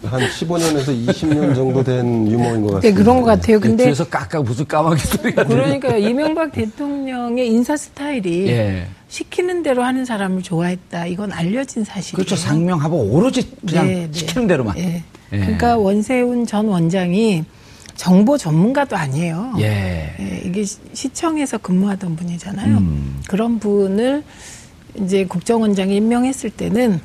한 0.05 0.21
15년에서 0.21 1.07
20년 1.07 1.55
정도 1.55 1.83
된 1.85 2.27
유머인 2.29 2.63
것 2.63 2.75
같습니다. 2.75 2.81
네, 2.81 2.93
그런 2.93 3.21
것 3.21 3.27
같아요. 3.27 3.61
근데 3.61 3.85
뒤에서 3.85 4.05
깍깍 4.09 4.43
무슨 4.43 4.67
까마귀 4.67 5.01
소리가 5.07 5.45
그러니까 5.45 5.97
이명박 5.97 6.53
대통령의 6.53 7.49
인사 7.49 7.77
스타일이 7.77 8.49
예. 8.49 8.89
시키는 9.09 9.63
대로 9.63 9.85
하는 9.85 10.05
사람을 10.05 10.43
좋아했다. 10.43 11.07
이건 11.07 11.33
알려진 11.33 11.85
사실이에요. 11.85 12.17
그렇죠 12.17 12.37
상명하고 12.37 12.97
오로지 12.97 13.49
그냥 13.67 13.87
네, 13.87 14.09
네. 14.11 14.13
시키는 14.13 14.49
대로만 14.49 14.77
예. 14.79 15.05
예. 15.33 15.39
그러니까 15.39 15.77
원세훈 15.77 16.47
전 16.47 16.69
원장이 16.69 17.45
정보 17.95 18.37
전문가도 18.39 18.97
아니에요. 18.97 19.55
예. 19.61 20.15
예, 20.19 20.43
이게 20.45 20.65
시- 20.65 20.79
시청에서 20.93 21.59
근무하던 21.59 22.17
분이잖아요. 22.17 22.79
음. 22.79 23.21
그런 23.29 23.59
분을 23.59 24.23
이제 25.01 25.25
국정원장이 25.25 25.97
임명했을 25.97 26.51
때는 26.51 27.01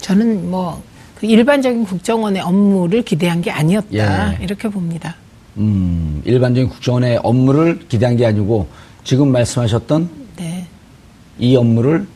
저는 0.00 0.50
뭐그 0.50 1.26
일반적인 1.26 1.84
국정원의 1.84 2.42
업무를 2.42 3.02
기대한 3.02 3.40
게 3.42 3.50
아니었다 3.50 4.32
예. 4.38 4.38
이렇게 4.42 4.68
봅니다. 4.68 5.16
음, 5.58 6.22
일반적인 6.24 6.70
국정원의 6.70 7.20
업무를 7.22 7.78
기대한 7.88 8.16
게 8.16 8.24
아니고 8.26 8.68
지금 9.04 9.30
말씀하셨던 9.32 10.08
네. 10.36 10.66
이 11.38 11.54
업무를 11.56 12.06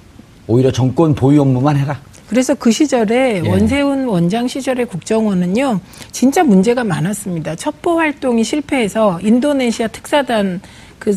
오히려 0.46 0.70
정권 0.72 1.14
보위 1.14 1.42
업무만 1.42 1.76
해라. 1.76 2.00
그래서 2.28 2.54
그 2.54 2.70
시절에 2.70 3.42
예. 3.44 3.48
원세훈 3.48 4.06
원장 4.06 4.48
시절의 4.48 4.86
국정원은요, 4.86 5.80
진짜 6.10 6.42
문제가 6.42 6.84
많았습니다. 6.84 7.54
첩보 7.56 7.98
활동이 7.98 8.44
실패해서 8.44 9.20
인도네시아 9.22 9.88
특사단 9.88 10.60
그 10.98 11.16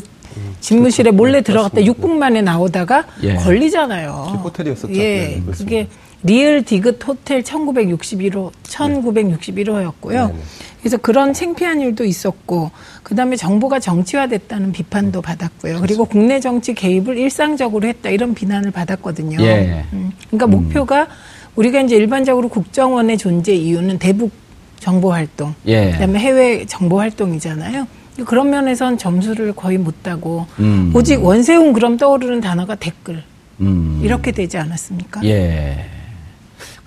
집무실에 0.59 1.11
몰래 1.11 1.41
들어갔다 1.41 1.81
6분 1.81 2.11
만에 2.11 2.41
나오다가 2.41 3.05
예. 3.23 3.35
걸리잖아요. 3.35 4.41
호텔이었었죠. 4.43 4.93
예, 4.95 4.97
네, 4.99 5.41
그렇습니다. 5.41 5.57
그게 5.57 5.87
리을 6.23 6.63
디귿 6.63 6.99
호텔 7.07 7.43
1961호 7.43 8.51
1961호였고요. 8.63 10.27
네, 10.27 10.33
네. 10.33 10.39
그래서 10.79 10.97
그런 10.97 11.33
창피한 11.33 11.81
일도 11.81 12.05
있었고 12.05 12.71
그다음에 13.03 13.35
정부가 13.35 13.79
정치화됐다는 13.79 14.71
비판도 14.71 15.21
받았고요. 15.21 15.81
그리고 15.81 16.05
국내 16.05 16.39
정치 16.39 16.73
개입을 16.73 17.17
일상적으로 17.17 17.87
했다 17.87 18.09
이런 18.09 18.33
비난을 18.33 18.71
받았거든요. 18.71 19.41
예. 19.41 19.85
음, 19.93 20.11
그러니까 20.29 20.47
목표가 20.47 21.07
우리가 21.55 21.81
이제 21.81 21.95
일반적으로 21.95 22.47
국정원의 22.47 23.17
존재 23.17 23.53
이유는 23.53 23.99
대북 23.99 24.31
정보 24.79 25.11
활동, 25.11 25.53
예. 25.65 25.91
그다음에 25.91 26.19
해외 26.19 26.65
정보 26.65 26.99
활동이잖아요. 26.99 27.85
그런 28.25 28.49
면에선 28.49 28.97
점수를 28.97 29.53
거의 29.53 29.77
못 29.77 30.03
따고 30.03 30.45
음. 30.59 30.91
오직 30.93 31.23
원세훈 31.23 31.73
그럼 31.73 31.97
떠오르는 31.97 32.41
단어가 32.41 32.75
댓글 32.75 33.23
음. 33.59 33.99
이렇게 34.03 34.31
되지 34.31 34.57
않았습니까? 34.57 35.23
예. 35.25 35.85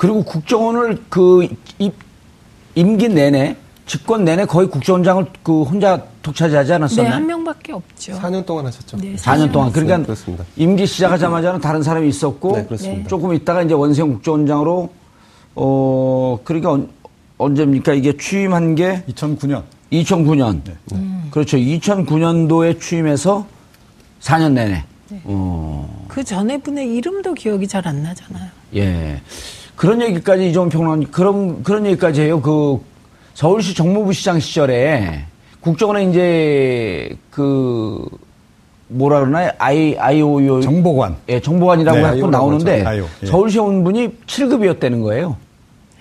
그리고 0.03 0.25
국정원을 0.25 0.99
그 1.09 1.47
입, 1.79 1.95
임기 2.75 3.09
내내 3.09 3.57
집권 3.87 4.25
내내 4.25 4.47
거의 4.47 4.69
국정원장을 4.69 5.27
그 5.45 5.63
혼자 5.63 6.03
독차지하지 6.25 6.71
네, 6.71 6.75
않았었나요? 6.75 7.15
한 7.15 7.25
명밖에 7.25 7.73
없죠. 7.73 8.15
4년 8.15 8.45
동안 8.45 8.67
하셨죠. 8.67 8.97
네, 8.97 9.15
4년 9.15 9.53
동안. 9.53 9.71
그러니까 9.71 9.99
네, 9.99 10.03
그렇습니다. 10.03 10.45
임기 10.57 10.89
시작하자마자는 10.89 11.61
다른 11.61 11.85
사람이 11.85 12.09
있었고 12.09 12.57
네, 12.57 12.65
그렇습니다. 12.65 13.09
조금 13.09 13.33
있다가 13.33 13.63
이제 13.63 13.75
원세훈 13.75 14.15
국정원장으로 14.15 14.91
어 15.55 16.39
그러니까 16.43 16.73
언, 16.73 16.91
언제입니까 17.39 17.95
이게 17.95 18.17
취임한 18.17 18.75
게 18.75 19.05
2009년 19.09 19.63
2009년. 19.93 20.63
네. 20.65 20.75
그렇죠. 21.31 21.57
2009년도에 21.59 22.81
취임해서 22.81 23.47
4년 24.21 24.55
내내. 24.55 24.85
네. 25.11 25.21
어. 25.27 26.07
그 26.09 26.25
전에 26.25 26.59
분의 26.59 26.93
이름도 26.93 27.35
기억이 27.35 27.69
잘 27.69 27.87
안 27.87 28.03
나잖아요. 28.03 28.49
예. 28.75 29.23
그런 29.77 30.01
얘기까지 30.03 30.49
이종훈 30.51 30.69
평론가님 30.69 31.11
그런 31.11 31.63
그런 31.63 31.87
얘기까지 31.87 32.23
해요. 32.23 32.41
그 32.41 32.81
서울시 33.35 33.75
정무부 33.75 34.13
시장 34.13 34.39
시절에 34.39 35.25
국정원에 35.61 36.05
이제 36.11 37.17
그 37.31 38.05
뭐라 38.89 39.21
그러나요? 39.21 39.51
I 39.59 39.97
IOU 39.99 40.61
정보관 40.61 41.17
예, 41.29 41.41
정보관이라고 41.41 41.99
네, 41.99 42.05
하고 42.05 42.29
나오는데. 42.31 42.85
아이오, 42.85 43.07
예. 43.23 43.27
서울시에 43.27 43.61
온 43.61 43.83
분이 43.85 44.11
7급이었다는 44.27 45.03
거예요. 45.03 45.37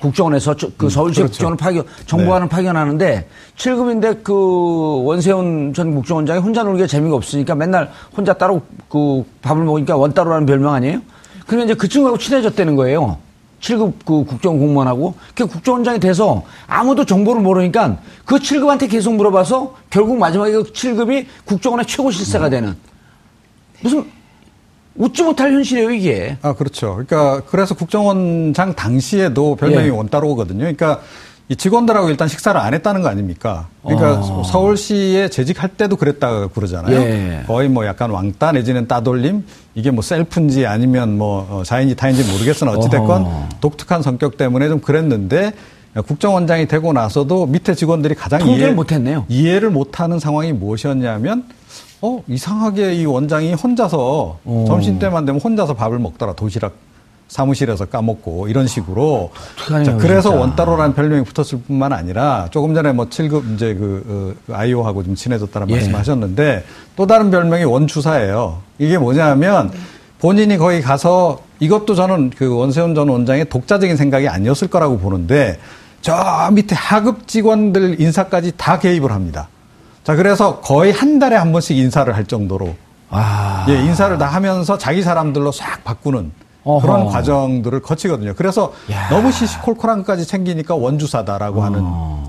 국정원에서 0.01 0.55
저- 0.55 0.69
그 0.77 0.89
서울시 0.89 1.19
그렇죠. 1.19 1.31
국정원을 1.31 1.57
파견 1.57 1.85
정보관을 2.07 2.49
파견하는데 2.49 3.27
7급인데 3.55 4.23
그 4.23 5.03
원세훈 5.05 5.73
전 5.73 5.93
국정원장이 5.93 6.39
혼자 6.41 6.63
놀기가 6.63 6.87
재미가 6.87 7.15
없으니까 7.15 7.53
맨날 7.55 7.89
혼자 8.17 8.33
따로 8.33 8.61
그 8.89 9.23
밥을 9.43 9.63
먹으니까 9.63 9.95
원따로라는 9.95 10.47
별명 10.47 10.73
아니에요? 10.73 11.01
그러면 11.45 11.67
이제 11.67 11.75
그 11.75 11.87
친구하고 11.87 12.17
친해졌다는 12.17 12.75
거예요. 12.75 13.17
7급 13.61 13.93
그 14.05 14.25
국정원 14.25 14.59
공무원하고 14.59 15.13
그 15.35 15.47
국정원장이 15.47 15.99
돼서 15.99 16.43
아무도 16.67 17.05
정보를 17.05 17.41
모르니까 17.41 17.97
그 18.25 18.35
7급한테 18.35 18.89
계속 18.89 19.13
물어봐서 19.15 19.75
결국 19.89 20.17
마지막에 20.17 20.51
그 20.51 20.63
7급이 20.63 21.25
국정원의 21.45 21.85
최고 21.85 22.11
실세가 22.11 22.49
되는 22.49 22.75
무슨 23.81 24.05
웃지 24.95 25.23
못할 25.23 25.53
현실이에요 25.53 25.91
이게. 25.91 26.37
아, 26.41 26.53
그렇죠. 26.53 26.91
그러니까 26.93 27.41
그래서 27.45 27.75
국정원장 27.75 28.75
당시에도 28.75 29.55
별명이 29.55 29.87
예. 29.87 29.89
원따로거든요. 29.89 30.59
그러니까 30.59 31.01
이 31.51 31.55
직원들하고 31.57 32.07
일단 32.09 32.29
식사를 32.29 32.59
안 32.61 32.73
했다는 32.73 33.01
거 33.01 33.09
아닙니까? 33.09 33.67
그러니까 33.83 34.21
아. 34.23 34.43
서울시에 34.45 35.27
재직할 35.27 35.71
때도 35.71 35.97
그랬다 35.97 36.47
그러잖아요. 36.47 36.95
예. 36.95 37.43
거의 37.45 37.67
뭐 37.67 37.85
약간 37.85 38.09
왕따 38.09 38.53
내지는 38.53 38.87
따돌림 38.87 39.43
이게 39.75 39.91
뭐 39.91 40.01
셀프인지 40.01 40.65
아니면 40.65 41.17
뭐 41.17 41.45
어, 41.51 41.63
자인지 41.65 41.97
타인지 41.97 42.23
모르겠으나 42.31 42.71
어찌됐건 42.71 43.21
어허. 43.23 43.49
독특한 43.59 44.01
성격 44.01 44.37
때문에 44.37 44.69
좀 44.69 44.79
그랬는데 44.79 45.51
국정원장이 46.07 46.69
되고 46.69 46.93
나서도 46.93 47.47
밑에 47.47 47.75
직원들이 47.75 48.15
가장 48.15 48.39
통제를 48.39 48.67
이해, 48.67 48.71
못했네요. 48.73 49.25
이해를 49.27 49.71
못하는 49.71 50.19
상황이 50.19 50.53
무엇이었냐면 50.53 51.43
어 52.01 52.23
이상하게 52.29 52.95
이 52.95 53.05
원장이 53.05 53.55
혼자서 53.55 54.39
어. 54.45 54.65
점심 54.69 54.99
때만 54.99 55.25
되면 55.25 55.41
혼자서 55.41 55.73
밥을 55.73 55.99
먹더라 55.99 56.31
도시락 56.31 56.71
사무실에서 57.31 57.85
까먹고 57.85 58.49
이런 58.49 58.67
식으로 58.67 59.31
어떡하냐, 59.55 59.83
자, 59.85 59.95
그래서 59.95 60.31
진짜. 60.31 60.37
원따로라는 60.37 60.93
별명이 60.93 61.23
붙었을 61.23 61.61
뿐만 61.65 61.93
아니라 61.93 62.49
조금 62.51 62.73
전에 62.73 62.91
뭐 62.91 63.05
7급 63.05 63.55
이제 63.55 63.73
그, 63.73 64.03
어, 64.05 64.41
그 64.45 64.53
아이오하고 64.53 65.01
좀 65.03 65.15
친해졌다는 65.15 65.69
예. 65.69 65.75
말씀하셨는데 65.75 66.65
또 66.97 67.07
다른 67.07 67.31
별명이 67.31 67.63
원추사예요. 67.63 68.61
이게 68.79 68.97
뭐냐면 68.97 69.71
본인이 70.19 70.57
거기 70.57 70.81
가서 70.81 71.41
이것도 71.61 71.95
저는 71.95 72.31
그 72.31 72.53
원세훈 72.53 72.95
전 72.95 73.07
원장의 73.07 73.45
독자적인 73.45 73.95
생각이 73.95 74.27
아니었을 74.27 74.67
거라고 74.67 74.99
보는데 74.99 75.57
저 76.01 76.49
밑에 76.51 76.75
하급 76.75 77.29
직원들 77.29 78.01
인사까지 78.01 78.53
다 78.57 78.77
개입을 78.77 79.09
합니다. 79.09 79.47
자, 80.03 80.15
그래서 80.15 80.59
거의 80.59 80.91
한 80.91 81.17
달에 81.17 81.37
한 81.37 81.53
번씩 81.53 81.77
인사를 81.77 82.13
할 82.13 82.25
정도로 82.25 82.75
아. 83.09 83.65
예, 83.69 83.75
인사를 83.75 84.17
다 84.17 84.27
하면서 84.27 84.77
자기 84.77 85.01
사람들로 85.01 85.53
싹 85.53 85.85
바꾸는 85.85 86.33
어허. 86.63 86.81
그런 86.81 87.07
과정들을 87.07 87.81
거치거든요. 87.81 88.33
그래서 88.35 88.73
야. 88.91 89.09
너무 89.09 89.31
시시콜콜한 89.31 89.99
것까지 89.99 90.25
챙기니까 90.27 90.75
원주사다라고 90.75 91.63
하는 91.63 91.83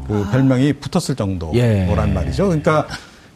그 0.07 0.27
별명이 0.31 0.75
붙었을 0.75 1.17
정도란 1.17 1.55
예. 1.57 2.13
말이죠. 2.13 2.47
그러니까 2.47 2.87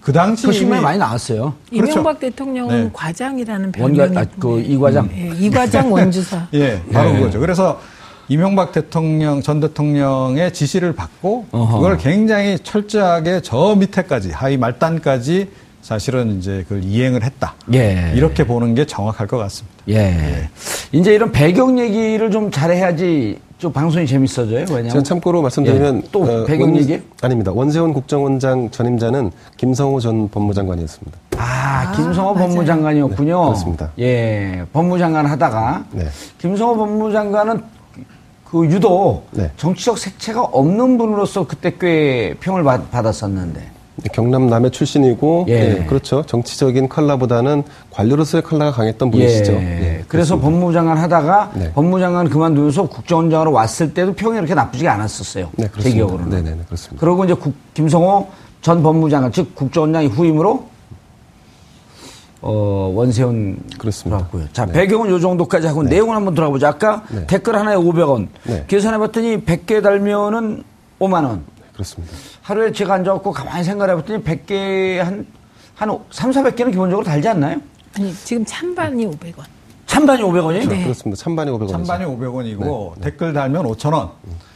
그 0.00 0.12
당시 0.12 0.46
그 0.46 0.52
신문에 0.52 0.76
이미 0.78 0.84
많이 0.84 0.98
나왔어요. 0.98 1.54
그렇죠. 1.68 1.90
이명박 1.92 2.20
대통령은 2.20 2.84
네. 2.84 2.90
과장이라는 2.92 3.72
별명이 3.72 4.16
아, 4.16 4.24
그 4.38 4.60
이과장. 4.60 5.10
예, 5.16 5.32
이과장 5.36 5.92
원주사. 5.92 6.46
예, 6.54 6.80
바로 6.92 7.10
예. 7.10 7.14
그거죠. 7.14 7.40
그래서 7.40 7.80
이명박 8.28 8.72
대통령 8.72 9.42
전 9.42 9.60
대통령의 9.60 10.52
지시를 10.52 10.94
받고 10.94 11.46
어허. 11.50 11.78
그걸 11.78 11.96
굉장히 11.98 12.58
철저하게 12.58 13.40
저 13.42 13.74
밑에까지 13.76 14.30
하위 14.30 14.56
말단까지 14.56 15.50
사실은 15.82 16.38
이제 16.38 16.64
그걸 16.68 16.84
이행을 16.84 17.22
했다. 17.22 17.54
예. 17.74 18.12
이렇게 18.14 18.46
보는 18.46 18.74
게 18.74 18.84
정확할 18.84 19.26
것 19.26 19.38
같습니다. 19.38 19.75
예. 19.88 20.48
이제 20.92 21.14
이런 21.14 21.30
배경 21.32 21.78
얘기를 21.78 22.30
좀 22.30 22.50
잘해야지 22.50 23.38
좀 23.58 23.72
방송이 23.72 24.06
재밌어져요. 24.06 24.66
왜냐면 24.68 24.90
제가 24.90 25.02
참고로 25.02 25.40
말씀드리면 25.42 26.02
예. 26.04 26.08
또 26.12 26.22
어, 26.24 26.44
배경 26.44 26.68
원- 26.72 26.76
얘기? 26.76 27.00
아닙니다. 27.22 27.52
원세훈 27.54 27.92
국정원장 27.94 28.70
전임자는 28.70 29.30
김성호 29.56 30.00
전 30.00 30.28
법무장관이었습니다. 30.28 31.18
아, 31.38 31.92
김성호 31.92 32.34
맞아요. 32.34 32.48
법무장관이었군요. 32.48 33.38
네, 33.40 33.44
그렇습니다. 33.46 33.90
예, 33.98 34.64
법무장관 34.72 35.26
하다가 35.26 35.84
네. 35.92 36.06
김성호 36.38 36.76
법무장관은 36.76 37.62
그 38.44 38.64
유독 38.66 39.26
네. 39.32 39.50
정치적 39.56 39.98
색채가 39.98 40.40
없는 40.42 40.98
분으로서 40.98 41.46
그때 41.46 41.72
꽤 41.80 42.34
평을 42.40 42.62
받, 42.62 42.90
받았었는데. 42.90 43.75
경남 44.12 44.48
남해 44.48 44.70
출신이고 44.70 45.46
예. 45.48 45.52
예, 45.80 45.84
그렇죠. 45.86 46.22
정치적인 46.26 46.88
컬러보다는 46.88 47.62
관료로서의 47.90 48.42
컬러가 48.42 48.70
강했던 48.72 49.10
분이시죠. 49.10 49.52
예. 49.52 49.58
예, 49.98 50.04
그래서. 50.06 50.38
법무장관 50.38 50.98
하다가 50.98 51.52
네. 51.54 51.72
법무장관 51.72 52.28
그만두면서 52.28 52.88
국정원장으로 52.88 53.52
왔을 53.52 53.94
때도 53.94 54.12
평이 54.12 54.36
그렇게 54.36 54.54
나쁘지 54.54 54.86
않았었어요. 54.86 55.50
네, 55.56 55.68
제. 55.80 55.90
기억으로는. 55.92 56.28
네, 56.30 56.42
네, 56.42 56.50
네, 56.56 56.62
그렇습니다. 56.66 57.00
그러고 57.00 57.24
이제 57.24 57.32
국- 57.34 57.54
김성호 57.74 58.28
전 58.60 58.82
법무장관, 58.82 59.32
즉 59.32 59.54
국정원장이 59.54 60.08
후임으로 60.08 60.66
어, 62.42 62.92
원세훈 62.94 63.58
그렇습니다. 63.78 64.18
들어갔고요. 64.18 64.44
자, 64.52 64.66
네. 64.66 64.72
배경은 64.72 65.10
요 65.10 65.18
정도까지 65.18 65.66
하고 65.66 65.82
내용을 65.82 66.14
한번 66.14 66.34
들어보자. 66.34 66.68
아까 66.68 67.02
네. 67.10 67.26
댓글 67.26 67.56
하나에 67.56 67.76
500원. 67.76 68.28
네. 68.44 68.64
계산해 68.68 68.98
봤더니 68.98 69.38
100개 69.42 69.82
달면은 69.82 70.62
5만 71.00 71.24
원. 71.24 71.44
그렇습니다. 71.72 72.14
하루에 72.46 72.70
제가 72.70 72.94
앉아갖고 72.94 73.32
가만히 73.32 73.64
생각해 73.64 73.92
봤더니 73.96 74.22
100개 74.22 74.98
한, 74.98 75.26
한 75.74 75.98
3, 76.12 76.30
400개는 76.30 76.70
기본적으로 76.70 77.04
달지 77.04 77.26
않나요? 77.26 77.60
아니 77.96 78.14
지금 78.14 78.44
찬반이 78.44 79.04
500원. 79.04 79.42
찬반이 79.86 80.22
500원이에요? 80.22 80.68
네. 80.68 80.82
그렇습니다. 80.84 81.20
찬반이 81.24 81.50
500원이죠. 81.50 81.70
찬반이 81.70 82.04
500원이고 82.04 82.94
네, 82.98 83.00
댓글 83.00 83.32
달면 83.32 83.64
5,000원. 83.64 84.10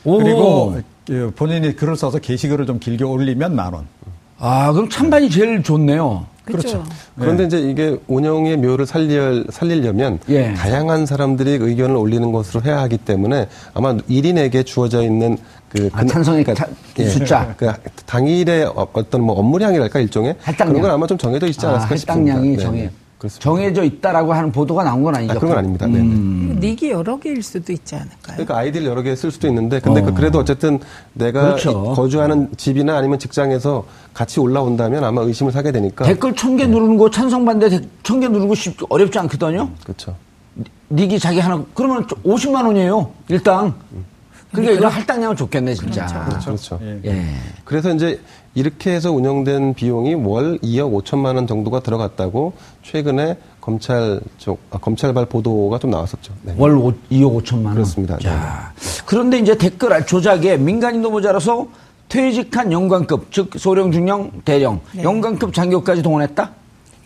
오. 0.05 0.19
그리고 0.19 0.81
그 1.05 1.33
본인이 1.35 1.75
글을 1.75 1.97
써서 1.97 2.21
게시글을 2.21 2.67
좀 2.67 2.79
길게 2.79 3.03
올리면 3.03 3.57
만 3.57 3.75
원. 3.75 3.89
아, 4.39 4.71
그럼 4.73 4.89
찬반이 4.89 5.29
제일 5.29 5.61
좋네요. 5.61 6.27
그렇죠. 6.53 6.85
그런데 7.19 7.45
이제 7.45 7.59
이게 7.61 7.97
운영의 8.07 8.57
묘를 8.59 8.87
살려, 8.87 9.43
살리려면 9.51 10.19
예. 10.29 10.55
다양한 10.55 11.07
사람들이 11.07 11.59
의견을 11.61 11.97
올리는 11.97 12.31
것으로 12.33 12.63
해야 12.65 12.81
하기 12.83 12.99
때문에 12.99 13.49
아마 13.75 13.95
1인에게 13.97 14.65
주어져 14.67 15.03
있는 15.03 15.37
그 15.69 15.89
아, 15.93 16.05
찬성의 16.05 16.45
그러니까 16.45 16.67
차- 16.67 17.09
숫자. 17.09 17.55
그 17.57 17.71
당일의 18.07 18.65
어- 18.65 18.89
어떤 18.93 19.23
뭐 19.23 19.39
업무량이랄까 19.39 20.01
일종의 20.01 20.35
할당량. 20.41 20.75
그런 20.75 20.83
건 20.83 20.91
아마 20.91 21.07
좀 21.07 21.17
정해져 21.17 21.47
있지 21.47 21.65
아, 21.67 21.71
않았을까 21.71 21.97
싶습니다. 21.97 22.33
할당량이 22.35 22.57
네, 22.57 22.63
정해. 22.63 22.81
네. 22.83 22.91
그렇습니다. 23.21 23.45
정해져 23.45 23.85
있다라고 23.85 24.33
하는 24.33 24.51
보도가 24.51 24.83
나온 24.83 25.03
건 25.03 25.15
아니죠? 25.15 25.33
아, 25.33 25.35
그런 25.37 25.51
건 25.51 25.59
아닙니다. 25.59 25.87
네, 25.87 25.93
네. 25.93 25.99
음. 26.01 26.57
닉이 26.59 26.91
여러 26.91 27.19
개일 27.21 27.43
수도 27.43 27.71
있지 27.73 27.95
않을까요? 27.95 28.19
그러니까 28.37 28.57
아이디를 28.57 28.87
여러 28.87 29.03
개 29.03 29.15
쓸 29.15 29.31
수도 29.31 29.47
있는데 29.49 29.79
근데 29.79 30.01
어. 30.01 30.05
그 30.07 30.15
그래도 30.15 30.39
어쨌든 30.39 30.81
내가 31.13 31.43
그렇죠. 31.43 31.93
이- 31.93 31.95
거주하는 31.97 32.49
집이나 32.57 32.97
아니면 32.97 33.19
직장에서 33.19 33.85
같이 34.15 34.41
올라온다면 34.41 35.05
아마 35.05 35.21
의심을 35.21 35.53
사게 35.53 35.71
되니까 35.71 36.07
댓글 36.07 36.35
천 36.35 36.57
개 36.57 36.67
누르는 36.67 36.97
거 36.97 37.11
찬성 37.11 37.45
반대 37.45 37.69
천 38.03 38.21
개 38.21 38.27
누르고 38.29 38.55
쉽 38.55 38.77
어렵지 38.89 39.19
않거든요. 39.19 39.69
그렇죠. 39.85 40.17
닉이 40.91 41.19
자기 41.19 41.39
하나 41.41 41.63
그러면 41.75 42.07
50만 42.25 42.65
원이에요. 42.67 43.11
일당. 43.29 43.75
그러니까 44.51 44.73
이거 44.75 44.89
할당량은 44.89 45.37
좋겠네 45.37 45.75
진짜. 45.75 46.07
그렇죠. 46.45 46.81
예. 46.83 47.01
예. 47.05 47.25
그래서 47.65 47.95
이제 47.95 48.19
이렇게 48.55 48.91
해서 48.93 49.13
운영된 49.13 49.75
비용이 49.75 50.15
월 50.15 50.59
2억 50.59 51.03
5천만 51.05 51.37
원 51.37 51.47
정도가 51.47 51.81
들어갔다고 51.81 52.53
최근에 52.83 53.37
검찰 53.61 54.21
쪽 54.39 54.59
아, 54.71 54.79
검찰발 54.79 55.27
보도가 55.27 55.79
좀 55.79 55.91
나왔었죠. 55.91 56.33
네. 56.43 56.55
월 56.59 56.73
5, 56.77 56.93
2억 57.13 57.43
5천만 57.45 57.67
원. 57.67 57.75
그렇습니다. 57.75 58.19
자, 58.19 58.73
그런데 59.07 59.39
이제 59.39 59.57
댓글 59.57 60.05
조작에 60.05 60.57
민간인도 60.57 61.11
모자라서 61.11 61.69
퇴직한 62.09 62.73
영관급, 62.73 63.31
즉 63.31 63.51
소령, 63.57 63.93
중령, 63.93 64.33
대령, 64.45 64.81
네. 64.93 65.05
영관급 65.05 65.55
장교까지 65.55 66.03
동원했다? 66.03 66.51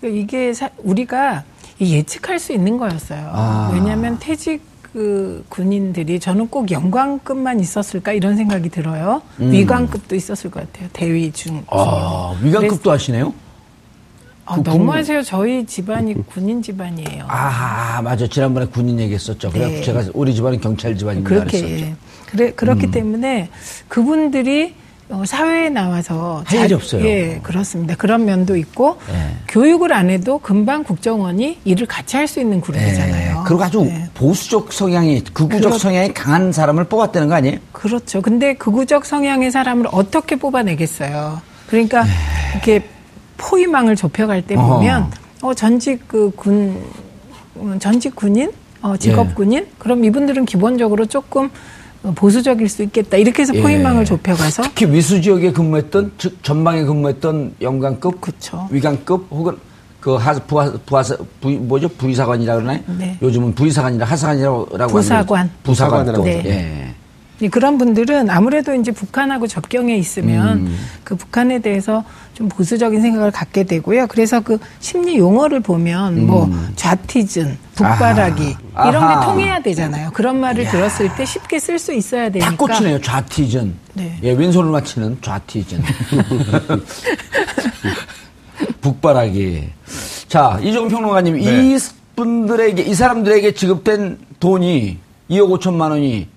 그러니까 0.00 0.22
이게 0.22 0.52
사- 0.54 0.70
우리가 0.82 1.44
이 1.78 1.94
예측할 1.96 2.38
수 2.38 2.52
있는 2.54 2.78
거였어요. 2.78 3.28
아. 3.32 3.70
왜냐하면 3.74 4.16
퇴직 4.18 4.62
그 4.94 5.44
군인들이 5.48 6.20
저는 6.20 6.46
꼭 6.46 6.70
영광급만 6.70 7.58
있었을까 7.58 8.12
이런 8.12 8.36
생각이 8.36 8.68
들어요. 8.68 9.22
위관급도 9.38 10.14
있었을 10.14 10.52
것 10.52 10.60
같아요. 10.60 10.88
대위 10.92 11.32
중. 11.32 11.56
음. 11.56 11.64
아. 11.66 12.38
위관급도 12.40 12.92
하시네요? 12.92 13.34
아, 14.46 14.54
그 14.54 14.60
너무하세요. 14.70 15.22
저희 15.22 15.66
집안이 15.66 16.14
군인 16.28 16.62
집안이에요. 16.62 17.24
아, 17.26 18.02
맞아. 18.02 18.28
지난번에 18.28 18.66
군인 18.66 19.00
얘기했었죠. 19.00 19.50
그래 19.50 19.66
네. 19.66 19.82
제가 19.82 20.04
우리 20.14 20.32
집안은 20.32 20.60
경찰 20.60 20.96
집안입니다. 20.96 21.28
그렇게 21.28 21.60
그랬었죠. 21.60 21.84
음. 21.86 21.88
예. 21.90 21.96
그래 22.30 22.52
그렇기 22.52 22.92
때문에 22.92 23.48
그분들이 23.88 24.76
어, 25.10 25.22
사회에 25.26 25.68
나와서 25.68 26.42
할 26.46 26.64
일이 26.64 26.74
없어요. 26.74 27.04
예, 27.04 27.38
그렇습니다. 27.42 27.94
그런 27.94 28.24
면도 28.24 28.56
있고 28.56 28.96
예. 29.10 29.36
교육을 29.48 29.92
안 29.92 30.08
해도 30.08 30.38
금방 30.38 30.82
국정원이 30.82 31.58
일을 31.64 31.86
같이 31.86 32.16
할 32.16 32.26
수 32.26 32.40
있는 32.40 32.60
그룹이잖아요. 32.62 33.36
예, 33.40 33.42
그리고 33.46 33.62
아주 33.64 33.82
네. 33.82 34.08
보수적 34.14 34.72
성향이, 34.72 35.22
극우적 35.24 35.60
그렇- 35.60 35.78
성향이 35.78 36.14
강한 36.14 36.52
사람을 36.52 36.84
뽑았다는 36.84 37.28
거 37.28 37.34
아니에요? 37.34 37.58
그렇죠. 37.72 38.22
근데 38.22 38.54
극우적 38.54 39.04
성향의 39.04 39.50
사람을 39.50 39.86
어떻게 39.92 40.36
뽑아내겠어요? 40.36 41.40
그러니까 41.66 42.04
네. 42.04 42.10
이렇게 42.54 42.88
포위망을 43.36 43.96
좁혀갈 43.96 44.46
때 44.46 44.54
보면 44.56 45.10
어, 45.42 45.52
전직 45.52 46.08
그 46.08 46.30
군, 46.34 46.82
음, 47.56 47.78
전직 47.78 48.16
군인, 48.16 48.50
어, 48.80 48.96
직업 48.96 49.28
예. 49.30 49.34
군인, 49.34 49.66
그럼 49.78 50.02
이분들은 50.04 50.46
기본적으로 50.46 51.04
조금 51.04 51.46
어, 51.46 51.50
보수적일 52.12 52.68
수 52.68 52.82
있겠다. 52.82 53.16
이렇게 53.16 53.42
해서 53.42 53.54
예. 53.54 53.62
포위망을 53.62 54.04
좁혀가서 54.04 54.62
특히 54.62 54.86
위수 54.86 55.20
지역에 55.20 55.52
근무했던, 55.52 56.12
즉 56.18 56.42
전방에 56.42 56.84
근무했던 56.84 57.54
영관급, 57.60 58.20
그쵸. 58.20 58.68
위관급 58.70 59.26
혹은 59.30 59.56
그 60.00 60.16
하, 60.16 60.34
부하, 60.34 60.70
부하, 60.84 61.02
부, 61.40 61.50
뭐죠? 61.50 61.88
부의사관이라 61.88 62.56
그러나요? 62.56 62.80
네. 62.98 63.16
요즘은 63.22 63.54
부의사관이라 63.54 64.04
하사관이라고 64.04 64.68
하는 64.76 64.88
부사관. 64.88 65.50
부사관이라고. 65.62 66.24
네. 66.24 66.42
예. 66.44 66.94
이 67.44 67.48
그런 67.50 67.76
분들은 67.76 68.30
아무래도 68.30 68.74
이제 68.74 68.90
북한하고 68.90 69.46
접경에 69.46 69.98
있으면 69.98 70.60
음. 70.60 70.78
그 71.04 71.14
북한에 71.14 71.58
대해서 71.58 72.02
좀 72.32 72.48
보수적인 72.48 73.02
생각을 73.02 73.30
갖게 73.30 73.64
되고요. 73.64 74.06
그래서 74.06 74.40
그 74.40 74.56
심리 74.80 75.18
용어를 75.18 75.60
보면 75.60 76.26
뭐 76.26 76.50
좌티즌, 76.74 77.58
북바라기 77.74 78.42
음. 78.44 78.70
아하. 78.72 78.88
이런 78.88 79.02
아하. 79.02 79.20
게 79.20 79.26
통해야 79.26 79.60
되잖아요. 79.60 80.10
그런 80.14 80.40
말을 80.40 80.64
들었을 80.70 81.14
때 81.16 81.26
쉽게 81.26 81.58
쓸 81.58 81.78
수 81.78 81.92
있어야 81.92 82.30
되니까. 82.30 82.48
탁 82.48 82.56
꽂히네요. 82.58 83.02
좌티즌. 83.02 83.74
네. 83.92 84.18
예, 84.22 84.32
왼손을 84.32 84.70
맞히는 84.70 85.18
좌티즌. 85.20 85.82
북바라기. 88.80 89.68
자, 90.28 90.58
이종 90.62 90.88
평론가님, 90.88 91.36
네. 91.36 91.74
이 91.74 91.78
분들에게, 92.16 92.84
이 92.84 92.94
사람들에게 92.94 93.52
지급된 93.52 94.16
돈이 94.40 94.96
2억 95.30 95.60
5천만 95.60 95.90
원이 95.90 96.28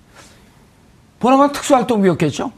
보나마 1.18 1.50
특수활동비였겠죠? 1.52 2.52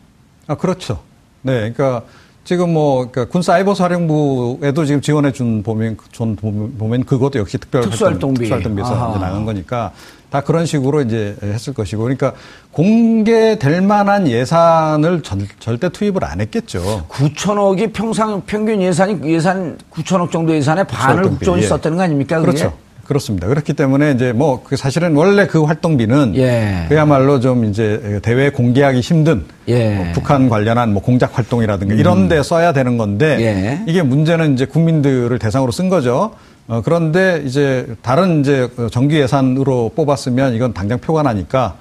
아, 0.46 0.54
그렇죠. 0.54 1.00
네, 1.42 1.72
그러니까 1.72 2.02
지금 2.44 2.72
뭐, 2.72 3.10
그러니까 3.10 3.26
군 3.26 3.42
사이버 3.42 3.74
사령부에도 3.74 4.84
지금 4.84 5.00
지원해 5.00 5.30
준 5.32 5.62
보면, 5.62 5.96
전 6.12 6.36
보면, 6.36 7.04
그것도 7.04 7.38
역시 7.38 7.58
특별 7.58 7.82
특수활동비. 7.82 8.40
특수활동비에서 8.40 9.18
나간 9.20 9.44
거니까 9.44 9.92
다 10.30 10.40
그런 10.40 10.66
식으로 10.66 11.02
이제 11.02 11.36
했을 11.42 11.72
것이고, 11.74 12.02
그러니까 12.02 12.32
공개될 12.72 13.82
만한 13.82 14.26
예산을 14.28 15.22
전- 15.22 15.46
절대 15.58 15.88
투입을 15.90 16.24
안 16.24 16.40
했겠죠. 16.40 17.06
9천억이 17.08 17.92
평상, 17.92 18.42
평균 18.46 18.80
예산이, 18.82 19.20
예산 19.32 19.78
9천억 19.90 20.30
정도 20.30 20.54
예산의 20.54 20.86
반을 20.86 21.22
국정원이 21.24 21.62
예. 21.64 21.68
썼다는 21.68 21.96
거 21.98 22.02
아닙니까? 22.04 22.38
그게? 22.40 22.52
그렇죠. 22.52 22.76
그렇습니다. 23.10 23.48
그렇기 23.48 23.72
때문에 23.72 24.12
이제 24.12 24.32
뭐그 24.32 24.76
사실은 24.76 25.16
원래 25.16 25.48
그 25.48 25.64
활동비는 25.64 26.34
예. 26.36 26.86
그야말로 26.88 27.40
좀 27.40 27.64
이제 27.64 28.20
대외 28.22 28.50
공개하기 28.50 29.00
힘든 29.00 29.46
예. 29.66 29.88
음. 29.88 29.96
뭐 29.96 30.06
북한 30.12 30.48
관련한 30.48 30.92
뭐 30.92 31.02
공작 31.02 31.36
활동이라든가 31.36 31.94
이런 31.94 32.28
데 32.28 32.40
써야 32.44 32.72
되는 32.72 32.98
건데 32.98 33.36
예. 33.40 33.82
이게 33.88 34.02
문제는 34.02 34.52
이제 34.52 34.64
국민들을 34.64 35.36
대상으로 35.40 35.72
쓴 35.72 35.88
거죠. 35.88 36.36
어, 36.68 36.82
그런데 36.84 37.42
이제 37.44 37.84
다른 38.00 38.42
이제 38.42 38.68
그 38.76 38.88
정규 38.88 39.16
예산으로 39.16 39.90
뽑았으면 39.96 40.54
이건 40.54 40.72
당장 40.72 41.00
표가 41.00 41.24
나니까 41.24 41.74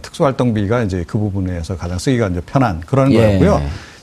특수활동비가 0.00 0.84
이제 0.84 1.04
그 1.04 1.18
부분에서 1.18 1.76
가장 1.76 1.98
쓰기가 1.98 2.28
이제 2.28 2.40
편한 2.46 2.80
그런 2.86 3.10
예. 3.10 3.18
거였고요. 3.18 3.60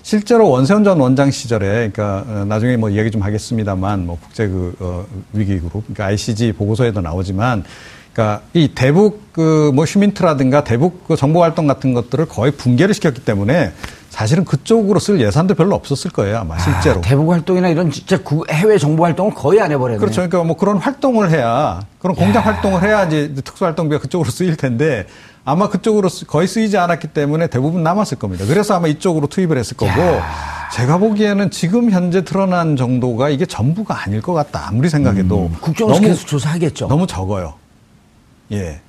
실제로 0.08 0.50
원세훈 0.50 0.84
전 0.84 1.00
원장 1.00 1.32
시절에, 1.32 1.89
그러니까 1.89 2.26
어, 2.28 2.46
나중에 2.46 2.76
뭐 2.78 2.89
이야기 2.89 3.10
좀 3.10 3.22
하겠습니다만, 3.22 4.06
뭐 4.06 4.18
국제 4.22 4.48
그 4.48 4.76
어, 4.80 5.06
위기 5.32 5.58
그룹, 5.60 5.84
그러니까 5.86 6.06
ICG 6.08 6.52
보고서에도 6.54 7.00
나오지만, 7.02 7.63
그러니까 8.13 8.42
이 8.54 8.68
대북 8.76 9.32
그 9.34 9.72
뭐 9.74 9.86
휴민트라든가 9.86 10.63
대북 10.63 11.08
그 11.08 11.16
정보 11.16 11.42
활동 11.42 11.66
같은 11.66 11.94
것들을 11.96 12.26
거의 12.28 12.52
붕괴를 12.52 12.94
시켰기 12.94 13.22
때문에 13.26 13.72
사실은 14.12 14.46
그쪽으로 14.46 15.00
쓸 15.00 15.20
예산도 15.20 15.56
별로 15.56 15.74
없었을 15.74 16.12
거예요 16.12 16.38
아마 16.38 16.60
실제로. 16.60 17.00
아, 17.00 17.02
대북 17.02 17.32
활동이나 17.32 17.70
이런 17.70 17.89
진짜 17.89 18.22
구- 18.22 18.46
해외 18.52 18.78
정보 18.78 19.06
활동을 19.06 19.34
거의 19.34 19.60
안 19.60 19.72
해버렸네요. 19.72 20.00
그렇죠. 20.00 20.18
그러니까 20.18 20.44
뭐 20.44 20.56
그런 20.56 20.78
활동을 20.78 21.32
해야 21.32 21.80
그런 21.98 22.16
공작 22.16 22.46
활동을 22.46 22.84
해야 22.84 23.06
이제 23.06 23.34
특수 23.44 23.66
활동비가 23.66 24.00
그쪽으로 24.00 24.30
쓰일 24.30 24.56
텐데 24.58 25.08
아마 25.46 25.68
그쪽으로 25.70 26.08
쓰- 26.10 26.26
거의 26.26 26.48
쓰이지 26.48 26.78
않았기 26.78 27.10
때문에 27.10 27.48
대부분 27.48 27.84
남았을 27.84 28.18
겁니다. 28.18 28.46
그래서 28.48 28.76
아마 28.76 28.88
이쪽으로 28.88 29.28
투입을 29.28 29.58
했을 29.58 29.76
거고 29.76 29.92
제가 30.74 30.98
보기에는 30.98 31.52
지금 31.52 31.92
현재 31.92 32.24
드러난 32.24 32.76
정도가 32.78 33.30
이게 33.30 33.46
전부가 33.46 34.04
아닐 34.04 34.22
것 34.22 34.34
같다. 34.34 34.68
아무리 34.70 34.90
생각해도 34.90 35.52
국정원에서 35.62 36.02
너무 36.02 36.14
계속 36.16 36.28
조사하겠죠. 36.28 36.88
너무 36.88 37.06
적어요. 37.08 37.56
예. 38.52 38.80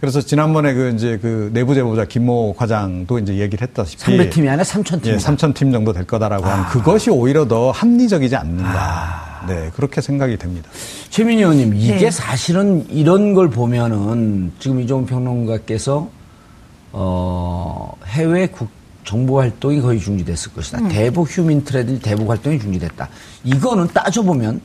그래서 0.00 0.20
지난번에 0.20 0.74
그 0.74 0.92
이제 0.96 1.16
그 1.22 1.50
내부 1.54 1.74
제보자 1.74 2.04
김모 2.06 2.54
과장도 2.58 3.20
이제 3.20 3.36
얘기를 3.36 3.66
했다시피 3.68 4.02
300팀이 4.02 4.48
아니라 4.48 4.64
3,000팀. 4.64 5.06
예, 5.06 5.16
3천 5.16 5.54
팀 5.54 5.70
정도 5.70 5.92
될 5.92 6.04
거다라고 6.08 6.44
하는 6.44 6.64
그것이 6.66 7.08
오히려 7.10 7.46
더 7.46 7.70
합리적이지 7.70 8.34
않는가. 8.34 9.31
네, 9.46 9.70
그렇게 9.74 10.00
생각이 10.00 10.36
됩니다. 10.36 10.70
최민희 11.10 11.42
의원님, 11.42 11.74
이게 11.74 11.96
네. 11.96 12.10
사실은 12.10 12.86
이런 12.90 13.34
걸 13.34 13.50
보면은 13.50 14.52
지금 14.58 14.80
이종훈 14.80 15.06
평론가께서 15.06 16.08
어, 16.92 17.94
해외 18.06 18.46
국 18.46 18.68
정보 19.04 19.40
활동이 19.40 19.80
거의 19.80 19.98
중지됐을 19.98 20.52
것이다. 20.52 20.78
음. 20.78 20.88
대북 20.88 21.28
휴민 21.28 21.64
트레드 21.64 21.98
대북 22.00 22.30
활동이 22.30 22.58
중지됐다. 22.58 23.08
이거는 23.44 23.88
따져보면 23.88 24.60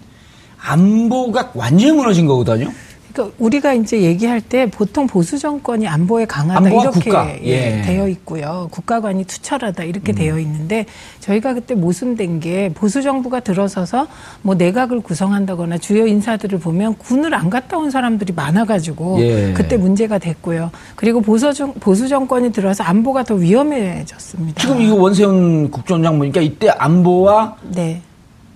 안보가 0.60 1.52
완전히 1.54 1.92
무너진 1.92 2.28
거거든요. 2.28 2.72
그러니까 3.18 3.36
우리가 3.40 3.74
이제 3.74 4.02
얘기할 4.04 4.42
때 4.42 4.70
보통 4.70 5.08
보수 5.08 5.40
정권이 5.40 5.88
안보에 5.88 6.26
강하다 6.26 6.70
이렇게 6.70 6.90
국가. 7.00 7.28
예, 7.44 7.80
예. 7.80 7.82
되어 7.82 8.08
있고요. 8.10 8.68
국가관이 8.72 9.26
투철하다 9.26 9.84
음. 9.84 9.90
이렇게 9.90 10.14
되어 10.14 10.38
있는데 10.40 10.86
저희가 11.20 11.56
그때 11.56 11.74
모순된 11.74 12.40
게 12.40 12.72
보수 12.74 13.02
정부가 13.02 13.40
들어서서 13.40 14.08
뭐 14.44 14.54
내각을 14.56 15.02
구성한다거나 15.02 15.80
주요 15.80 16.06
인사들을 16.06 16.60
보면 16.60 16.98
군을 17.00 17.34
안 17.34 17.50
갔다 17.50 17.78
온 17.78 17.90
사람들이 17.90 18.34
많아가지고 18.34 19.18
예. 19.22 19.54
그때 19.54 19.78
문제가 19.78 20.20
됐고요. 20.20 20.70
그리고 20.96 21.22
보수 21.22 21.52
정 21.54 21.74
보수 21.74 22.08
정권이 22.08 22.52
들어서 22.52 22.84
안보가 22.84 23.24
더 23.24 23.34
위험해졌습니다. 23.36 24.62
지금 24.62 24.82
이거 24.82 24.96
원세훈 24.96 25.72
국정장 25.72 26.20
보니까 26.20 26.42
이때 26.42 26.70
안보와 26.70 27.56
네. 27.64 28.02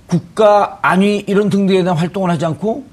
국가 0.08 0.78
안위 0.82 1.24
이런 1.28 1.50
등등에 1.50 1.84
대한 1.84 1.98
활동을 1.98 2.30
하지 2.30 2.46
않고 2.46 2.91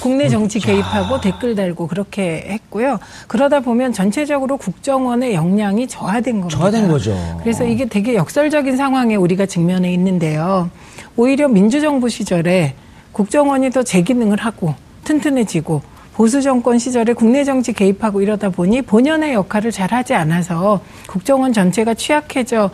국내 0.00 0.28
정치 0.28 0.60
개입하고 0.60 1.20
댓글 1.20 1.54
달고 1.54 1.88
그렇게 1.88 2.44
했고요. 2.48 2.98
그러다 3.26 3.60
보면 3.60 3.92
전체적으로 3.92 4.56
국정원의 4.56 5.34
역량이 5.34 5.88
저하된 5.88 6.40
겁니다. 6.40 6.58
저하된 6.58 6.88
거죠. 6.88 7.16
그래서 7.42 7.64
이게 7.64 7.86
되게 7.86 8.14
역설적인 8.14 8.76
상황에 8.76 9.16
우리가 9.16 9.46
직면해 9.46 9.92
있는데요. 9.94 10.70
오히려 11.16 11.48
민주정부 11.48 12.08
시절에 12.08 12.74
국정원이 13.12 13.70
더제 13.70 14.02
기능을 14.02 14.38
하고 14.38 14.74
튼튼해지고 15.04 15.82
보수 16.14 16.42
정권 16.42 16.78
시절에 16.78 17.14
국내 17.14 17.42
정치 17.42 17.72
개입하고 17.72 18.20
이러다 18.20 18.50
보니 18.50 18.82
본연의 18.82 19.34
역할을 19.34 19.70
잘 19.70 19.92
하지 19.92 20.14
않아서 20.14 20.80
국정원 21.08 21.52
전체가 21.52 21.94
취약해져 21.94 22.70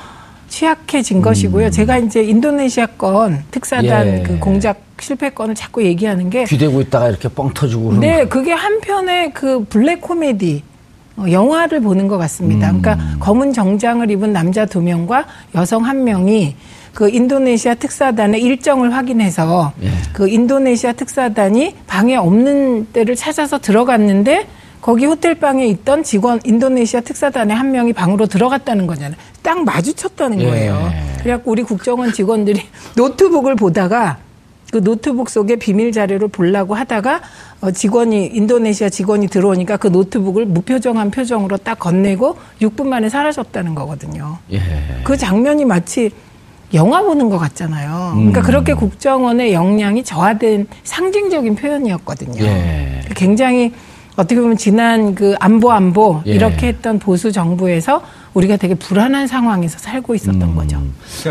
취약해진 0.48 1.22
것이고요. 1.22 1.70
제가 1.70 1.98
이제 1.98 2.22
인도네시아 2.22 2.87
건 2.98 3.44
특사단 3.50 4.06
예. 4.06 4.22
그 4.22 4.38
공작 4.38 4.80
실패 5.00 5.30
건을 5.30 5.54
자꾸 5.54 5.84
얘기하는 5.84 6.30
게 6.30 6.44
귀대고 6.44 6.80
있다가 6.82 7.08
이렇게 7.08 7.28
뻥 7.28 7.52
터지고 7.54 7.98
네, 7.98 8.26
그게 8.26 8.52
한편의 8.52 9.32
그 9.32 9.64
블랙 9.64 10.00
코미디 10.00 10.62
어, 11.18 11.24
영화를 11.30 11.80
보는 11.80 12.08
것 12.08 12.18
같습니다. 12.18 12.70
음. 12.70 12.80
그러니까 12.80 13.18
검은 13.20 13.52
정장을 13.52 14.11
입은 14.11 14.32
남자 14.32 14.66
두 14.66 14.80
명과 14.80 15.26
여성 15.54 15.84
한 15.84 16.04
명이 16.04 16.56
그 16.94 17.08
인도네시아 17.08 17.74
특사단의 17.74 18.42
일정을 18.42 18.92
확인해서 18.92 19.72
예. 19.82 19.90
그 20.12 20.28
인도네시아 20.28 20.94
특사단이 20.94 21.76
방에 21.87 22.16
없는 22.16 22.88
때를 22.92 23.14
찾아서 23.14 23.58
들어갔는데 23.58 24.46
거기 24.80 25.06
호텔 25.06 25.34
방에 25.34 25.66
있던 25.66 26.02
직원 26.02 26.40
인도네시아 26.44 27.00
특사단의 27.00 27.56
한 27.56 27.72
명이 27.72 27.92
방으로 27.92 28.26
들어갔다는 28.26 28.86
거잖아요. 28.86 29.18
딱 29.42 29.64
마주쳤다는 29.64 30.40
예. 30.40 30.46
거예요. 30.46 30.92
그래갖고 31.20 31.50
우리 31.50 31.62
국정원 31.62 32.12
직원들이 32.12 32.60
노트북을 32.96 33.56
보다가 33.56 34.18
그 34.70 34.82
노트북 34.82 35.30
속에 35.30 35.56
비밀 35.56 35.92
자료를 35.92 36.28
보려고 36.28 36.74
하다가 36.74 37.22
어, 37.60 37.70
직원이 37.70 38.26
인도네시아 38.26 38.90
직원이 38.90 39.26
들어오니까 39.26 39.78
그 39.78 39.88
노트북을 39.88 40.44
무표정한 40.46 41.10
표정으로 41.10 41.56
딱 41.56 41.78
건네고 41.78 42.36
6분 42.60 42.86
만에 42.86 43.08
사라졌다는 43.08 43.74
거거든요. 43.74 44.38
예. 44.52 44.60
그 45.04 45.16
장면이 45.16 45.64
마치 45.64 46.10
영화 46.74 47.02
보는 47.02 47.30
것 47.30 47.38
같잖아요. 47.38 48.12
그러니까 48.14 48.40
음. 48.40 48.44
그렇게 48.44 48.74
국정원의 48.74 49.54
역량이 49.54 50.04
저하된 50.04 50.66
상징적인 50.84 51.56
표현이었거든요. 51.56 52.44
예. 52.44 53.00
굉장히 53.16 53.72
어떻게 54.18 54.40
보면 54.40 54.57
지난 54.57 55.14
그 55.14 55.37
안보 55.38 55.70
안보 55.70 56.20
예. 56.26 56.33
이렇게 56.33 56.66
했던 56.66 56.98
보수 56.98 57.31
정부에서 57.31 58.02
우리가 58.35 58.57
되게 58.57 58.74
불안한 58.74 59.28
상황에서 59.28 59.78
살고 59.78 60.16
있었던 60.16 60.57
거죠. 60.57 60.83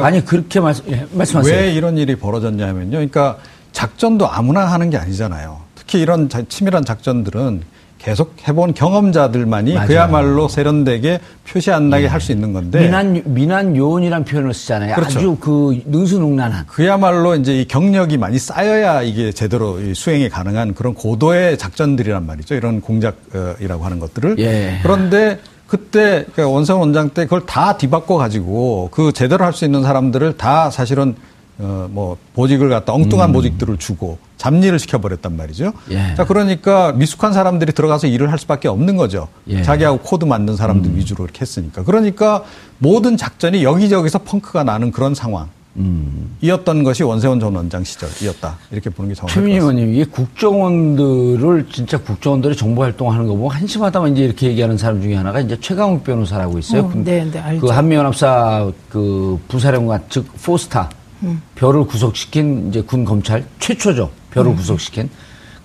아니 0.02 0.24
그렇게 0.24 0.62
말씀 0.62 0.86
예, 0.90 1.06
말씀하세요. 1.12 1.54
왜 1.54 1.74
이런 1.74 1.98
일이 1.98 2.16
벌어졌냐면요. 2.16 2.92
그러니까 2.92 3.38
작전도 3.74 4.30
아무나 4.32 4.62
하는 4.66 4.90
게 4.90 4.96
아니잖아요. 4.96 5.60
특히 5.76 6.00
이런 6.00 6.30
자- 6.30 6.44
치밀한 6.48 6.86
작전들은 6.86 7.62
계속 8.08 8.36
해본 8.48 8.74
경험자들만이 8.74 9.74
맞아요. 9.74 9.88
그야말로 9.88 10.48
세련되게 10.48 11.20
표시 11.46 11.72
안 11.72 11.90
나게 11.90 12.08
할수 12.08 12.32
있는 12.32 12.54
건데 12.54 12.80
미난 12.80 13.22
미난 13.26 13.76
요원이란 13.76 14.24
표현을 14.24 14.54
쓰잖아요. 14.54 14.96
그렇죠. 14.96 15.20
아주 15.20 15.38
그 15.42 15.82
능수능란한. 15.86 16.68
그야말로 16.68 17.36
이제 17.36 17.60
이 17.60 17.68
경력이 17.68 18.18
많이 18.18 18.40
쌓여야 18.40 19.02
이게 19.02 19.34
제대로 19.34 19.82
이 19.82 19.94
수행이 19.94 20.30
가능한 20.30 20.74
그런 20.74 20.94
고도의 20.94 21.58
작전들이란 21.58 22.26
말이죠. 22.26 22.56
이런 22.56 22.80
공작이라고 22.80 23.84
하는 23.84 24.00
것들을. 24.00 24.40
예. 24.40 24.80
그런데 24.84 25.40
그때 25.68 26.24
그러니까 26.32 26.48
원세훈 26.48 26.80
원장 26.80 27.10
때 27.10 27.26
그걸 27.26 27.46
다 27.46 27.76
뒤바꿔 27.78 28.16
가지고 28.16 28.88
그 28.90 29.12
제대로 29.12 29.44
할 29.44 29.52
수 29.52 29.66
있는 29.66 29.84
사람들을 29.84 30.38
다 30.38 30.70
사실은 30.70 31.14
어 31.60 31.90
뭐 31.92 32.16
보직을 32.36 32.70
갖다 32.70 32.94
엉뚱한 32.94 33.34
보직들을 33.34 33.76
주고 33.78 34.18
잡일을 34.38 34.80
시켜버렸단 34.80 35.36
말이죠. 35.36 35.66
음. 35.68 35.92
예. 35.92 36.16
자 36.16 36.24
그러니까 36.26 36.94
미숙한 36.94 37.34
사람들이 37.34 37.74
들어가서 37.74 38.08
일을 38.08 38.32
할 38.32 38.40
수밖에 38.40 38.68
없는 38.68 38.96
거죠. 38.96 39.28
예. 39.48 39.58
음. 39.58 39.64
자기하고 39.64 40.00
코드 40.00 40.26
맞는 40.26 40.56
사람들 40.56 40.96
위주로 40.96 41.26
이렇게 41.26 41.42
했으니까. 41.42 41.84
그러니까 41.84 42.44
모든 42.78 43.18
작전이 43.18 43.64
여기저기서 43.64 44.20
펑크가 44.20 44.64
나는 44.64 44.92
그런 44.92 45.16
상황. 45.16 45.50
음. 45.78 46.36
이었던 46.42 46.84
것이 46.84 47.04
원세훈 47.04 47.40
전 47.40 47.56
원장 47.56 47.84
시절이었다. 47.84 48.58
이렇게 48.72 48.90
보는 48.90 49.10
게 49.10 49.16
정확할 49.16 49.28
것 49.28 49.34
최민희 49.34 49.60
같습니다. 49.60 49.82
의원님, 49.84 50.02
이게 50.02 50.10
국정원들을 50.10 51.68
진짜 51.72 52.00
국정원들이 52.00 52.56
정보 52.56 52.82
활동하는 52.82 53.28
거 53.28 53.36
보면 53.36 53.52
한심하다만 53.52 54.14
이제 54.14 54.24
이렇게 54.24 54.48
얘기하는 54.48 54.78
사람 54.78 55.02
중에 55.02 55.16
하나가 55.16 55.40
이제 55.40 55.56
최강욱 55.60 56.04
변호사라고 56.04 56.58
있어요. 56.58 56.82
어, 56.82 56.92
네, 56.96 57.30
네, 57.30 57.40
알죠. 57.40 57.62
그 57.62 57.68
한미연합사 57.68 58.72
그 58.90 59.40
부사령관 59.48 60.04
즉 60.10 60.26
four 60.44 60.67
star 60.67 60.90
음. 61.24 61.42
별을 61.56 61.86
구속시킨 61.86 62.70
이제 62.70 62.82
군 62.82 63.06
검찰 63.06 63.46
최초죠. 63.60 64.10
음. 64.28 64.34
별을 64.34 64.56
구속시킨 64.56 65.10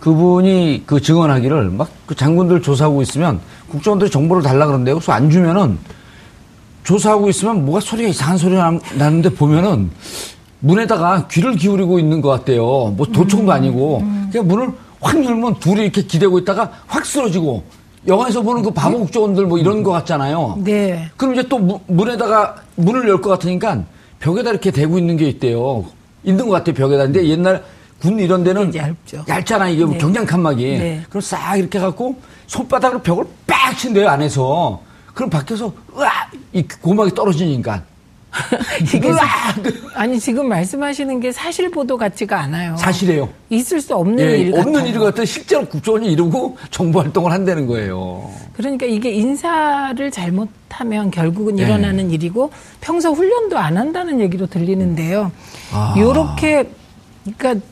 그분이 0.01 0.83
그 0.87 1.01
증언하기를 1.01 1.71
막 1.71 1.89
그 2.07 2.15
장군들 2.17 2.61
조사하고 2.61 3.01
있으면 3.03 3.41
국정원들이 3.71 4.11
정보를 4.11 4.43
달라 4.43 4.67
그러는데요. 4.67 4.97
그래서 4.97 5.13
안 5.13 5.31
주면은 5.31 5.79
조사하고 6.85 7.31
있으면 7.31 7.65
뭐가 7.65 7.81
소리가 7.81 8.09
이상한 8.11 8.37
소리가 8.37 8.63
남- 8.65 8.81
나는데 8.99 9.31
보면은 9.31 9.91
문에다가 10.61 11.27
귀를 11.29 11.55
기울이고 11.55 11.99
있는 11.99 12.21
것 12.21 12.29
같대요. 12.29 12.93
뭐 12.97 13.07
도청도 13.07 13.51
아니고. 13.51 14.03
그냥 14.31 14.47
문을 14.47 14.69
확 15.01 15.25
열면 15.25 15.59
둘이 15.61 15.83
이렇게 15.85 16.03
기대고 16.03 16.39
있다가 16.41 16.71
확 16.87 17.07
쓰러지고 17.07 17.63
영화에서 18.07 18.43
보는 18.43 18.63
그 18.63 18.71
바보 18.73 18.99
국정원들 18.99 19.47
뭐 19.47 19.59
이런 19.59 19.83
것 19.83 19.91
같잖아요. 19.93 20.59
네. 20.65 21.09
그럼 21.17 21.35
이제 21.35 21.45
또 21.49 21.59
무- 21.59 21.81
문에다가 21.87 22.57
문을 22.77 23.09
열 23.09 23.21
것 23.23 23.31
같으니까 23.31 23.85
벽에다 24.21 24.51
이렇게 24.51 24.71
대고 24.71 24.99
있는 24.99 25.17
게 25.17 25.29
있대요. 25.29 25.85
있는 26.25 26.47
것 26.47 26.53
같아요, 26.53 26.75
벽에다. 26.75 27.05
근데 27.05 27.27
옛날 27.29 27.65
군 28.03 28.19
이런 28.19 28.43
데는 28.43 28.73
네, 28.73 28.79
얇죠. 28.81 29.25
얇잖아, 29.29 29.69
이게 29.69 29.85
네. 29.87 29.97
경량 29.97 30.27
칸막이. 30.27 30.65
네. 30.77 31.03
그럼 31.09 31.21
싹 31.21 31.57
이렇게 31.57 31.79
갖고 31.79 32.17
손바닥으로 32.49 33.01
벽을 33.01 33.25
빡 33.47 33.79
친대요, 33.79 34.09
안에서. 34.09 34.83
그럼 35.15 35.31
밖에서 35.31 35.73
으아! 35.97 36.11
이 36.53 36.67
고막이 36.67 37.15
떨어지니까. 37.15 37.85
이게 38.83 39.09
으아! 39.09 39.19
아니 39.95 40.19
지금 40.19 40.49
말씀하시는 40.49 41.21
게 41.21 41.31
사실 41.31 41.71
보도 41.71 41.97
같지가 41.97 42.41
않아요. 42.41 42.77
사실이에요. 42.77 43.29
있을 43.51 43.81
수 43.81 43.95
없는 43.95 44.19
예, 44.19 44.39
일 44.39 44.55
없는 44.55 44.73
같아요. 44.73 44.89
일을 44.89 45.01
갖다 45.01 45.25
실제로 45.25 45.65
국정원이 45.67 46.11
이루고 46.11 46.57
정보 46.73 47.01
활동을 47.01 47.31
한다는 47.31 47.69
거예요. 47.69 48.29
그러니까 48.55 48.85
이게 48.87 49.13
인사를 49.13 50.11
잘못하면 50.11 51.13
결국은 51.13 51.57
예. 51.61 51.63
일어나는 51.63 52.11
일이고 52.11 52.51
평소 52.81 53.13
훈련도 53.13 53.59
안 53.59 53.77
한다는 53.77 54.19
얘기로 54.21 54.47
들리는데요. 54.49 55.31
아. 55.73 55.95
요렇게 55.97 56.69
그러니까 57.39 57.65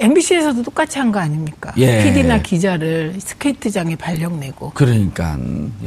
MBC에서도 0.00 0.62
똑같이 0.62 0.98
한 0.98 1.10
거 1.12 1.18
아닙니까? 1.18 1.72
예. 1.76 2.02
PD나 2.04 2.40
기자를 2.40 3.14
스케이트장에 3.18 3.96
발령 3.96 4.38
내고 4.40 4.70
그러니까, 4.74 5.36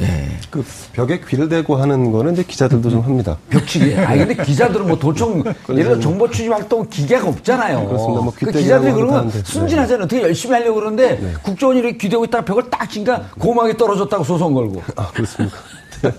예. 0.00 0.28
그 0.50 0.64
벽에 0.92 1.20
귀를 1.26 1.48
대고 1.48 1.76
하는 1.76 2.12
거는 2.12 2.34
이제 2.34 2.42
기자들도 2.44 2.90
좀 2.90 3.00
합니다. 3.00 3.38
벽치기. 3.50 3.94
아니 3.96 4.24
근데 4.26 4.42
기자들은 4.44 4.86
뭐 4.86 4.98
도청 4.98 5.42
예를 5.70 5.84
들어 5.84 6.00
정보 6.00 6.30
추적 6.30 6.52
활동 6.52 6.86
기계가 6.88 7.26
없잖아요. 7.28 7.86
그렇습니다. 7.86 8.20
뭐 8.22 8.32
그 8.34 8.50
기자들이 8.52 8.92
그러면. 8.92 9.30
네. 9.30 9.40
순진하잖아요. 9.44 10.06
되게 10.08 10.22
열심히 10.24 10.54
하려고 10.54 10.74
그러는데 10.76 11.34
국정원이 11.42 11.80
이렇게 11.80 11.96
기대고 11.96 12.24
있다가 12.26 12.44
벽을 12.44 12.68
딱 12.70 12.88
치니까 12.90 13.30
고막이 13.38 13.76
떨어졌다고 13.76 14.22
소송 14.24 14.52
걸고. 14.54 14.82
아, 14.96 15.08
그렇습니까? 15.12 15.56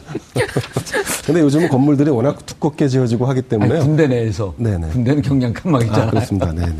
근데 1.25 1.41
요즘은 1.41 1.69
건물들이 1.69 2.09
워낙 2.09 2.43
두껍게 2.45 2.87
지어지고 2.87 3.25
하기 3.27 3.39
아니, 3.41 3.49
때문에요. 3.49 3.79
군대 3.81 4.07
내에서. 4.07 4.53
네네. 4.57 4.87
군대는 4.89 5.21
경량 5.21 5.53
칸막이잖아요. 5.53 6.07
아, 6.07 6.09
그렇습니다. 6.09 6.51
네네. 6.51 6.75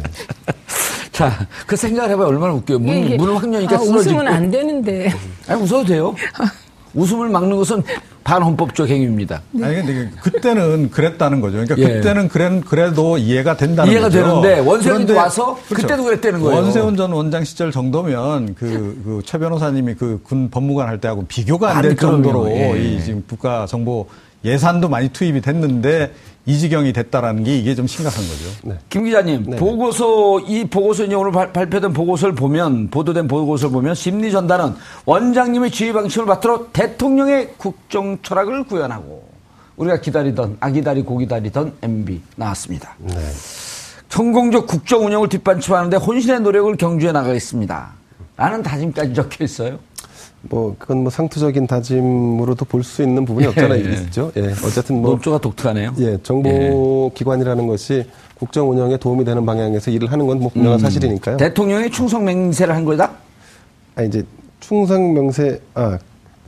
자, 1.16 1.48
그 1.66 1.78
생각을 1.78 2.10
해봐요. 2.12 2.28
얼마나 2.28 2.54
웃겨요. 2.54 2.78
문, 2.80 2.98
이게- 2.98 3.16
문을 3.16 3.36
확 3.38 3.54
여니까 3.54 3.76
아, 3.76 3.80
쓰러지고. 3.80 4.00
웃으면 4.18 4.28
안 4.28 4.52
되는데 4.52 5.14
아니, 5.48 5.62
웃어도 5.62 5.86
돼요. 5.86 6.14
웃음을 6.94 7.30
막는 7.30 7.56
것은 7.58 7.84
반헌법적 8.26 8.90
행위입니다. 8.90 9.42
아니 9.62 9.76
근데 9.76 10.10
그때는 10.22 10.90
그랬다는 10.90 11.40
거죠. 11.42 11.58
그러니까 11.58 11.76
예. 11.78 11.96
그때는 11.96 12.28
그래, 12.28 12.62
그래도 12.68 13.18
이해가 13.18 13.56
된다는 13.56 13.92
이해가 13.92 14.08
거죠. 14.08 14.24
되는데 14.24 14.60
원세훈이 14.60 15.12
와서 15.14 15.58
그때도 15.70 16.04
그랬다는 16.04 16.42
거예요. 16.42 16.56
원세훈 16.62 16.96
전 16.98 17.12
원장 17.12 17.44
시절 17.44 17.72
정도면 17.72 18.56
그, 18.56 19.00
그 19.06 19.22
최 19.26 19.38
변호사님이 19.38 19.94
그 19.96 20.20
군 20.24 20.50
법무관 20.50 20.88
할 20.88 21.00
때하고 21.00 21.26
비교가 21.28 21.78
안 21.78 21.82
될 21.84 21.96
정도로. 21.96 22.50
예. 22.50 22.78
이 22.82 23.02
지금 23.04 23.24
국가 23.30 23.66
정보 23.68 24.08
예산도 24.44 24.90
많이 24.90 25.10
투입이 25.10 25.42
됐는데 25.42 26.12
이 26.46 26.60
지경이 26.60 26.94
됐다라는 26.94 27.44
게 27.44 27.58
이게 27.58 27.74
좀 27.74 27.88
심각한 27.88 28.24
거죠. 28.24 28.80
김 28.90 29.06
기자님, 29.06 29.46
네. 29.48 29.58
보고서, 29.58 30.40
이 30.42 30.66
보고서, 30.66 31.06
이제 31.06 31.16
오늘 31.16 31.32
발, 31.32 31.52
발표된 31.52 31.94
보고서를 31.94 32.36
보면, 32.36 32.90
보도된 32.90 33.28
보고서를 33.28 33.74
보면, 33.74 33.96
심리 33.96 34.32
전단은 34.32 34.76
원장님의 35.06 35.72
지휘 35.72 35.92
방침을 35.92 36.28
받들어 36.28 36.68
대통령의 36.72 37.54
국정 37.58 38.20
철학을 38.22 38.66
구현하고, 38.66 39.28
우리가 39.78 40.02
기다리던, 40.02 40.58
아기다리 40.60 41.02
고기다리던 41.02 41.74
MB 41.82 42.22
나왔습니다. 42.36 42.96
네. 43.00 43.16
성공적 44.08 44.66
국정 44.66 45.06
운영을 45.06 45.28
뒷받침하는데 45.28 45.98
혼신의 45.98 46.40
노력을 46.40 46.74
경주해 46.78 47.12
나가겠습니다. 47.12 47.92
라는 48.38 48.64
다짐까지 48.64 49.14
적혀 49.14 49.44
있어요. 49.44 49.78
뭐 50.50 50.76
그건 50.78 51.00
뭐 51.02 51.10
상투적인 51.10 51.68
다짐으로도 51.68 52.66
볼 52.66 52.84
수 52.84 53.02
있는 53.02 53.26
부분이 53.26 53.48
없잖아요. 53.48 53.80
예. 53.86 53.94
있죠. 54.04 54.32
예. 54.38 54.42
어쨌든 54.66 55.02
뭐 55.02 55.12
논조가 55.12 55.40
독특하네요. 55.40 55.94
예, 56.00 56.18
정보기관이라는 56.22 57.68
것이 57.68 58.06
국정 58.38 58.70
운영에 58.70 58.98
도움이 58.98 59.26
되는 59.26 59.46
방향에서 59.46 59.92
일을 59.92 60.12
하는 60.12 60.28
건뭐 60.28 60.50
분명한 60.50 60.80
사실이니까요. 60.80 61.38
대통령의 61.38 61.90
충성 61.92 62.26
맹세를 62.26 62.76
한 62.76 62.86
거다? 62.86 63.12
아 63.96 64.04
이제 64.04 64.24
충성 64.60 65.14
명세 65.14 65.60
아 65.74 65.98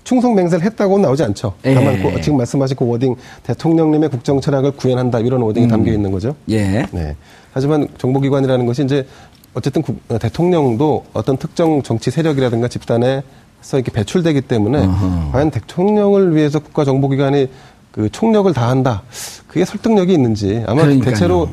충성 0.04 0.36
맹세를 0.36 0.64
했다고는 0.66 1.02
나오지 1.04 1.24
않죠. 1.24 1.54
예. 1.66 1.74
다만 1.74 2.02
그 2.02 2.22
지금 2.22 2.38
말씀하신 2.38 2.78
그 2.78 2.86
wording 2.88 3.16
대통령님의 3.44 4.10
국정 4.10 4.40
철학을 4.40 4.72
구현한다 4.72 5.20
이런 5.20 5.42
wording이 5.42 5.68
담겨 5.68 5.92
있는 5.92 6.12
거죠. 6.12 6.36
예. 6.50 6.86
네. 6.92 7.16
하지만 7.52 7.88
정보기관이라는 7.98 8.66
것이 8.66 8.84
이제 8.84 9.08
어쨌든 9.54 9.82
국- 9.82 10.00
어, 10.10 10.18
대통령도 10.20 11.06
어떤 11.14 11.36
특정 11.38 11.82
정치 11.82 12.12
세력이라든가 12.12 12.68
집단에 12.68 13.24
서 13.62 13.78
이렇게 13.78 13.92
배출되기 13.92 14.42
때문에 14.42 14.88
과연 15.32 15.52
대통령을 15.52 16.36
위해서 16.36 16.60
국가정보기관이 16.60 17.50
그 17.92 18.10
총력을 18.12 18.54
다한다. 18.54 19.04
그게 19.48 19.66
설득력이 19.66 20.14
있는지 20.14 20.64
아마 20.68 20.84
그러니까요. 20.84 21.12
대체로 21.12 21.50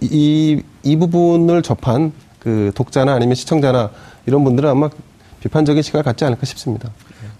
이, 0.00 0.62
이 0.82 0.96
부분을 0.96 1.62
접한 1.62 2.12
그 2.38 2.72
독자나 2.74 3.14
아니면 3.14 3.34
시청자나 3.34 3.90
이런 4.26 4.44
분들은 4.44 4.68
아마 4.68 4.90
비판적인 5.40 5.82
시각을 5.82 6.02
갖지 6.02 6.24
않을까 6.24 6.44
싶습니다. 6.46 6.90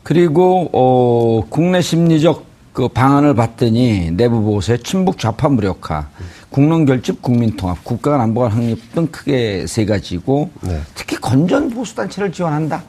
그리고 0.03 0.69
어, 0.73 1.45
국내 1.49 1.81
심리적 1.81 2.45
그 2.73 2.89
방안을 2.89 3.35
봤더니 3.35 4.11
내부 4.13 4.43
보고서에 4.43 4.79
친북 4.79 5.19
좌파 5.19 5.49
무력화, 5.49 6.09
국론 6.51 6.85
결집, 6.87 7.23
국민 7.23 7.57
통합, 7.57 7.85
국가 7.85 8.21
안보관 8.21 8.51
확립 8.51 8.93
등 8.93 9.07
크게 9.07 9.67
세 9.67 9.85
가지고 9.85 10.51
네. 10.61 10.81
특히 10.95 11.17
건전 11.17 11.71
보수 11.71 11.95
단체를 11.95 12.33
지원한다. 12.33 12.83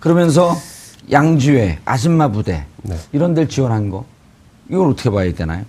그러면서 0.00 0.56
양주회, 1.10 1.78
아줌마 1.84 2.28
부대 2.28 2.64
네. 2.82 2.96
이런 3.12 3.34
데를 3.34 3.48
지원한 3.48 3.90
거 3.90 4.04
이걸 4.68 4.88
어떻게 4.88 5.10
봐야 5.10 5.32
되나요? 5.32 5.64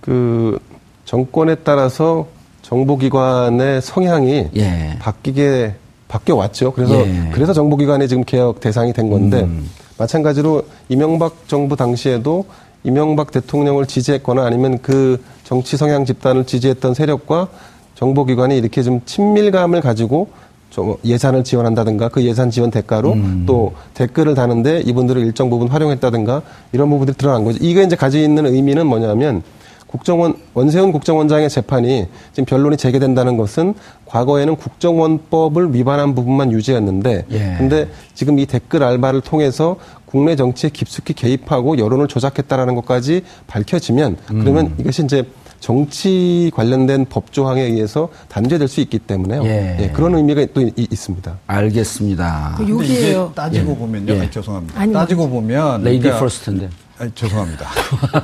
그 0.00 0.58
정권에 1.04 1.56
따라서 1.56 2.28
정보기관의 2.62 3.82
성향이 3.82 4.50
예. 4.56 4.96
바뀌게 5.00 5.74
바뀌어 6.08 6.36
왔죠. 6.36 6.72
그래서 6.72 6.94
예. 7.00 7.30
그래서 7.32 7.52
정보기관이 7.52 8.08
지금 8.08 8.24
개혁 8.24 8.60
대상이 8.60 8.92
된 8.92 9.10
건데 9.10 9.42
음. 9.42 9.68
마찬가지로 9.98 10.64
이명박 10.88 11.48
정부 11.48 11.76
당시에도 11.76 12.46
이명박 12.84 13.30
대통령을 13.30 13.86
지지했거나 13.86 14.44
아니면 14.44 14.78
그 14.80 15.22
정치 15.44 15.76
성향 15.76 16.04
집단을 16.04 16.46
지지했던 16.46 16.94
세력과 16.94 17.48
정보기관이 17.96 18.56
이렇게 18.56 18.82
좀 18.82 19.00
친밀감을 19.04 19.80
가지고 19.80 20.30
좀 20.70 20.96
예산을 21.04 21.44
지원한다든가 21.44 22.08
그 22.08 22.22
예산 22.24 22.50
지원 22.50 22.70
대가로 22.70 23.12
음. 23.12 23.44
또 23.46 23.72
댓글을 23.94 24.34
다는데 24.34 24.80
이분들을 24.80 25.20
일정 25.22 25.50
부분 25.50 25.68
활용했다든가 25.68 26.42
이런 26.72 26.88
부분들이 26.88 27.16
드러난 27.16 27.44
거죠. 27.44 27.58
이게 27.60 27.82
이제 27.82 27.96
가지고 27.96 28.24
있는 28.24 28.46
의미는 28.46 28.86
뭐냐면 28.86 29.42
국정원 29.88 30.34
원세훈 30.54 30.92
국정원장의 30.92 31.50
재판이 31.50 32.06
지금 32.32 32.44
변론이 32.44 32.76
재개된다는 32.76 33.36
것은 33.36 33.74
과거에는 34.06 34.54
국정원법을 34.54 35.74
위반한 35.74 36.14
부분만 36.14 36.52
유지했는데 36.52 37.24
예. 37.28 37.54
근데 37.58 37.88
지금 38.14 38.38
이 38.38 38.46
댓글 38.46 38.84
알바를 38.84 39.20
통해서 39.20 39.76
국내 40.06 40.36
정치에 40.36 40.70
깊숙이 40.70 41.12
개입하고 41.14 41.78
여론을 41.78 42.06
조작했다라는 42.06 42.76
것까지 42.76 43.22
밝혀지면 43.48 44.16
그러면 44.26 44.74
이것이 44.78 45.04
이제 45.04 45.24
정치 45.60 46.50
관련된 46.54 47.04
법 47.08 47.32
조항에 47.32 47.60
의해서 47.62 48.08
단죄될 48.28 48.66
수 48.66 48.80
있기 48.80 48.98
때문에요. 48.98 49.44
예. 49.44 49.76
예, 49.80 49.88
그런 49.90 50.14
의미가 50.14 50.46
또 50.54 50.62
이- 50.62 50.72
있습니다. 50.76 51.38
알겠습니다. 51.46 52.54
그 52.56 52.62
이게 52.64 52.72
여기에요. 52.72 53.32
따지고 53.34 53.72
예. 53.72 53.76
보면요. 53.76 54.12
예. 54.14 54.20
아니, 54.20 54.30
죄송합니다. 54.30 54.80
아니, 54.80 54.92
따지고 54.92 55.28
보면 55.28 55.82
lady 55.84 56.02
그러니까- 56.04 56.24
first인데 56.24 56.70
아니, 56.98 57.12
죄송합니다. 57.14 57.66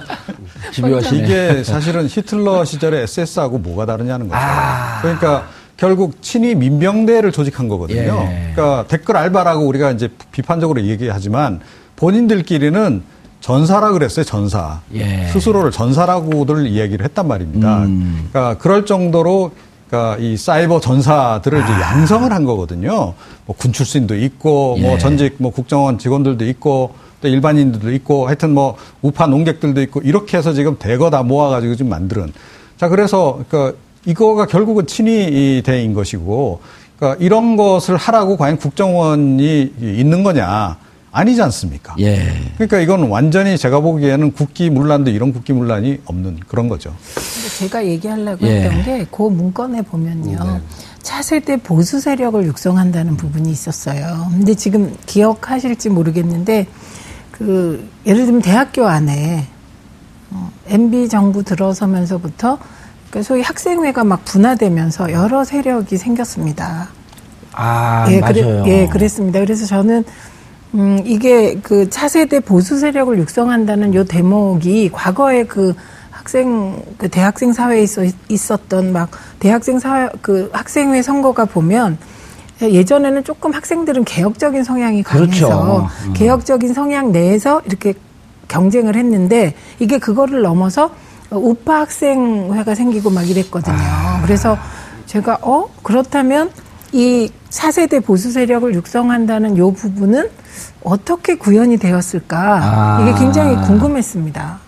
집요하시네. 0.72 1.24
이게 1.24 1.64
사실은 1.64 2.06
히틀러 2.08 2.64
시절의 2.64 3.02
SS하고 3.04 3.58
뭐가 3.58 3.86
다르냐는 3.86 4.28
거죠. 4.28 4.40
아. 4.42 4.98
그러니까 5.02 5.48
결국 5.76 6.22
친위 6.22 6.54
민병대를 6.54 7.32
조직한 7.32 7.68
거거든요. 7.68 8.00
예. 8.30 8.52
그러니까 8.54 8.86
댓글 8.88 9.16
알바라고 9.16 9.66
우리가 9.66 9.90
이제 9.92 10.08
비판적으로 10.32 10.82
얘기하지만 10.82 11.60
본인들끼리는 11.96 13.02
전사라 13.50 13.92
그랬어요, 13.92 14.24
전사. 14.24 14.80
예. 14.92 15.28
스스로를 15.28 15.70
전사라고들 15.70 16.66
이야기를 16.66 17.04
했단 17.04 17.28
말입니다. 17.28 17.84
음. 17.84 18.28
그러니까 18.32 18.58
그럴 18.60 18.84
정도로 18.84 19.52
그러니까 19.88 20.16
이 20.20 20.36
사이버 20.36 20.80
전사들을 20.80 21.56
이제 21.60 21.72
양성을 21.80 22.32
한 22.32 22.44
거거든요. 22.44 23.14
뭐 23.46 23.56
군 23.56 23.72
출신도 23.72 24.16
있고, 24.16 24.74
예. 24.78 24.82
뭐 24.82 24.98
전직 24.98 25.36
뭐 25.38 25.52
국정원 25.52 25.96
직원들도 25.96 26.44
있고, 26.44 26.94
또 27.20 27.28
일반인들도 27.28 27.92
있고, 27.92 28.26
하여튼 28.26 28.52
뭐 28.52 28.74
우파 29.00 29.28
농객들도 29.28 29.80
있고, 29.82 30.00
이렇게 30.00 30.38
해서 30.38 30.52
지금 30.52 30.74
대거 30.80 31.10
다 31.10 31.22
모아가지고 31.22 31.76
지금 31.76 31.90
만드는. 31.90 32.32
자, 32.76 32.88
그래서 32.88 33.38
그러니까 33.48 33.78
이거가 34.06 34.46
결국은 34.46 34.88
친위 34.88 35.62
대인 35.64 35.94
것이고, 35.94 36.58
그러니까 36.98 37.24
이런 37.24 37.56
것을 37.56 37.96
하라고 37.96 38.36
과연 38.36 38.56
국정원이 38.56 39.72
있는 39.80 40.24
거냐? 40.24 40.78
아니지 41.16 41.40
않습니까? 41.42 41.94
예. 41.98 42.30
그러니까 42.56 42.78
이건 42.80 43.04
완전히 43.08 43.56
제가 43.56 43.80
보기에는 43.80 44.32
국기 44.32 44.68
문란도 44.68 45.10
이런 45.10 45.32
국기 45.32 45.54
문란이 45.54 46.00
없는 46.04 46.40
그런 46.46 46.68
거죠. 46.68 46.94
근데 47.14 47.48
제가 47.58 47.86
얘기하려고 47.86 48.46
예. 48.46 48.62
했던 48.64 48.82
게 48.84 49.06
그 49.10 49.22
문건에 49.22 49.80
보면요. 49.80 50.60
차세대 51.02 51.58
보수 51.58 52.00
세력을 52.00 52.44
육성한다는 52.44 53.16
부분이 53.16 53.50
있었어요. 53.50 54.26
근데 54.30 54.54
지금 54.54 54.94
기억하실지 55.06 55.88
모르겠는데 55.88 56.66
그 57.30 57.88
예를 58.04 58.26
들면 58.26 58.42
대학교 58.42 58.86
안에 58.86 59.46
어, 60.32 60.50
MB 60.68 61.08
정부 61.08 61.42
들어서면서부터 61.44 62.58
그 63.10 63.22
소위 63.22 63.40
학생회가 63.40 64.04
막 64.04 64.24
분화되면서 64.26 65.12
여러 65.12 65.44
세력이 65.44 65.96
생겼습니다. 65.96 66.88
아, 67.52 68.04
예, 68.10 68.20
맞아요. 68.20 68.34
그래, 68.34 68.82
예, 68.82 68.86
그랬습니다. 68.88 69.40
그래서 69.40 69.64
저는 69.64 70.04
음, 70.74 71.00
이게 71.04 71.58
그 71.62 71.88
차세대 71.88 72.40
보수 72.40 72.78
세력을 72.78 73.16
육성한다는 73.18 73.94
요 73.94 74.04
대목이 74.04 74.90
과거에 74.92 75.44
그 75.44 75.74
학생 76.10 76.82
그 76.98 77.08
대학생 77.08 77.52
사회에 77.52 77.82
있어 77.82 78.02
있었던 78.28 78.92
막 78.92 79.10
대학생 79.38 79.78
사회 79.78 80.08
그 80.20 80.50
학생회 80.52 81.02
선거가 81.02 81.44
보면 81.44 81.98
예전에는 82.60 83.22
조금 83.22 83.52
학생들은 83.52 84.04
개혁적인 84.04 84.64
성향이 84.64 85.02
그렇죠. 85.02 85.48
강해서 85.48 85.88
음. 86.06 86.12
개혁적인 86.14 86.74
성향 86.74 87.12
내에서 87.12 87.62
이렇게 87.66 87.94
경쟁을 88.48 88.96
했는데 88.96 89.54
이게 89.78 89.98
그거를 89.98 90.42
넘어서 90.42 90.90
우파 91.30 91.80
학생회가 91.80 92.74
생기고 92.74 93.10
막 93.10 93.28
이랬거든요. 93.28 93.76
아. 93.78 94.20
그래서 94.22 94.56
제가 95.06 95.38
어 95.42 95.68
그렇다면 95.82 96.50
이 96.92 97.30
4세대 97.50 98.04
보수 98.04 98.30
세력을 98.30 98.72
육성한다는 98.74 99.56
요 99.58 99.72
부분은 99.72 100.28
어떻게 100.82 101.34
구현이 101.36 101.78
되었을까 101.78 102.38
아. 102.38 103.00
이게 103.02 103.18
굉장히 103.18 103.56
궁금했습니다. 103.66 104.66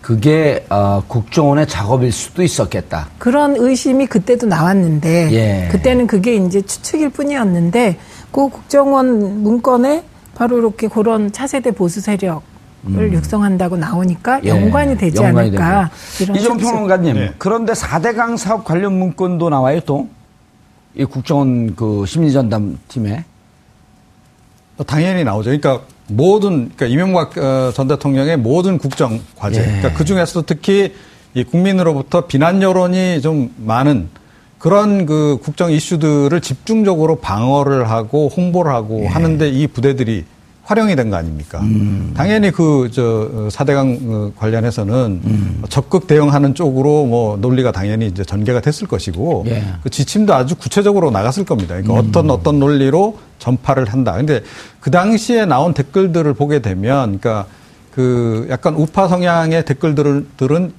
그게 0.00 0.64
어, 0.70 1.02
국정원의 1.06 1.68
작업일 1.68 2.10
수도 2.10 2.42
있었겠다. 2.42 3.08
그런 3.18 3.54
의심이 3.56 4.06
그때도 4.06 4.46
나왔는데 4.46 5.28
예. 5.32 5.68
그때는 5.70 6.06
그게 6.06 6.34
이제 6.36 6.62
추측일 6.62 7.10
뿐이었는데 7.10 7.98
그 8.32 8.48
국정원 8.48 9.42
문건에 9.42 10.04
바로 10.34 10.58
이렇게 10.58 10.88
그런 10.88 11.30
차세대 11.32 11.72
보수 11.72 12.00
세력을 12.00 12.40
육성한다고 13.12 13.76
나오니까 13.76 14.36
음. 14.36 14.40
예, 14.44 14.48
연관이 14.48 14.96
되지 14.96 15.22
연관이 15.22 15.48
않을까 15.48 15.90
되고. 16.16 16.24
이런 16.24 16.36
이종 16.36 16.58
추측. 16.58 16.70
평론가님, 16.70 17.14
네. 17.16 17.32
그런데 17.38 17.72
4대강 17.74 18.36
사업 18.38 18.64
관련 18.64 18.98
문건도 18.98 19.50
나와요, 19.50 19.80
또? 19.84 20.08
이 20.94 21.04
국정원 21.04 21.76
그 21.76 22.04
심리전담 22.06 22.78
팀에. 22.88 23.24
당연히 24.86 25.24
나오죠. 25.24 25.50
그러니까 25.50 25.84
모든 26.08 26.70
그러니까 26.74 26.86
이명박 26.86 27.36
어, 27.38 27.72
전 27.72 27.86
대통령의 27.88 28.36
모든 28.36 28.78
국정 28.78 29.20
과제. 29.36 29.60
예. 29.60 29.64
그러니까 29.64 29.92
그 29.94 30.04
중에서도 30.04 30.42
특히 30.46 30.94
이 31.34 31.44
국민으로부터 31.44 32.26
비난 32.26 32.62
여론이 32.62 33.20
좀 33.20 33.54
많은 33.58 34.08
그런 34.58 35.06
그 35.06 35.38
국정 35.42 35.70
이슈들을 35.70 36.38
집중적으로 36.40 37.16
방어를 37.16 37.88
하고 37.88 38.28
홍보를 38.28 38.72
하고 38.72 39.08
하는데 39.08 39.48
이 39.48 39.66
부대들이 39.66 40.24
활용이 40.70 40.94
된 40.94 41.10
거 41.10 41.16
아닙니까? 41.16 41.60
당연히 42.14 42.52
그, 42.52 42.88
저, 42.92 43.48
사대강 43.50 43.98
어, 44.04 44.32
관련해서는 44.36 45.20
적극 45.68 46.06
대응하는 46.06 46.54
쪽으로 46.54 47.06
뭐 47.06 47.36
논리가 47.38 47.72
당연히 47.72 48.06
이제 48.06 48.22
전개가 48.24 48.60
됐을 48.60 48.86
것이고 48.86 49.44
예. 49.48 49.64
그 49.82 49.90
지침도 49.90 50.32
아주 50.32 50.54
구체적으로 50.54 51.10
나갔을 51.10 51.44
겁니다. 51.44 51.74
그러니까 51.74 51.94
어떤 51.94 52.30
어떤 52.30 52.60
논리로 52.60 53.18
전파를 53.40 53.86
한다. 53.88 54.12
근데 54.12 54.42
그 54.78 54.92
당시에 54.92 55.44
나온 55.44 55.74
댓글들을 55.74 56.32
보게 56.34 56.60
되면 56.60 57.18
그러니까 57.18 57.46
그 57.92 58.46
약간 58.48 58.74
우파 58.76 59.08
성향의 59.08 59.64
댓글들은 59.64 60.72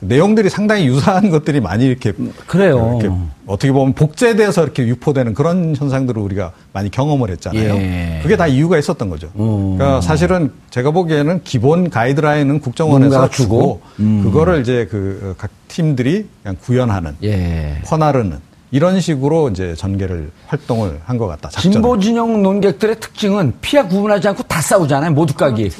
내용들이 0.00 0.48
상당히 0.48 0.86
유사한 0.86 1.28
것들이 1.30 1.60
많이 1.60 1.84
이렇게 1.86 2.12
그래요. 2.46 2.98
이렇게 3.00 3.14
어떻게 3.46 3.72
보면 3.72 3.94
복제돼서 3.94 4.62
이렇게 4.62 4.86
유포되는 4.86 5.34
그런 5.34 5.74
현상들을 5.76 6.20
우리가 6.22 6.52
많이 6.72 6.90
경험을 6.90 7.30
했잖아요. 7.30 7.74
예. 7.74 8.20
그게 8.22 8.36
다 8.36 8.46
이유가 8.46 8.78
있었던 8.78 9.08
거죠. 9.10 9.28
음. 9.36 9.76
그러니까 9.76 10.00
사실은 10.00 10.52
제가 10.70 10.92
보기에는 10.92 11.40
기본 11.44 11.90
가이드라인은 11.90 12.60
국정원에서 12.60 13.28
주고 13.30 13.42
주고, 13.48 13.80
음. 14.00 14.22
그거를 14.24 14.60
이제 14.60 14.86
그 14.90 15.34
각 15.36 15.50
팀들이 15.68 16.26
그냥 16.42 16.56
구현하는 16.62 17.16
예. 17.24 17.78
퍼나르는 17.84 18.38
이런 18.70 19.00
식으로 19.00 19.48
이제 19.50 19.74
전개를 19.74 20.30
활동을 20.46 21.00
한 21.04 21.18
것 21.18 21.26
같다. 21.26 21.48
작전을. 21.48 21.72
진보 21.72 21.98
진영 21.98 22.42
논객들의 22.42 23.00
특징은 23.00 23.54
피하 23.60 23.86
구분하지 23.88 24.28
않고 24.28 24.42
다 24.44 24.60
싸우잖아요. 24.60 25.10
모두까기. 25.12 25.70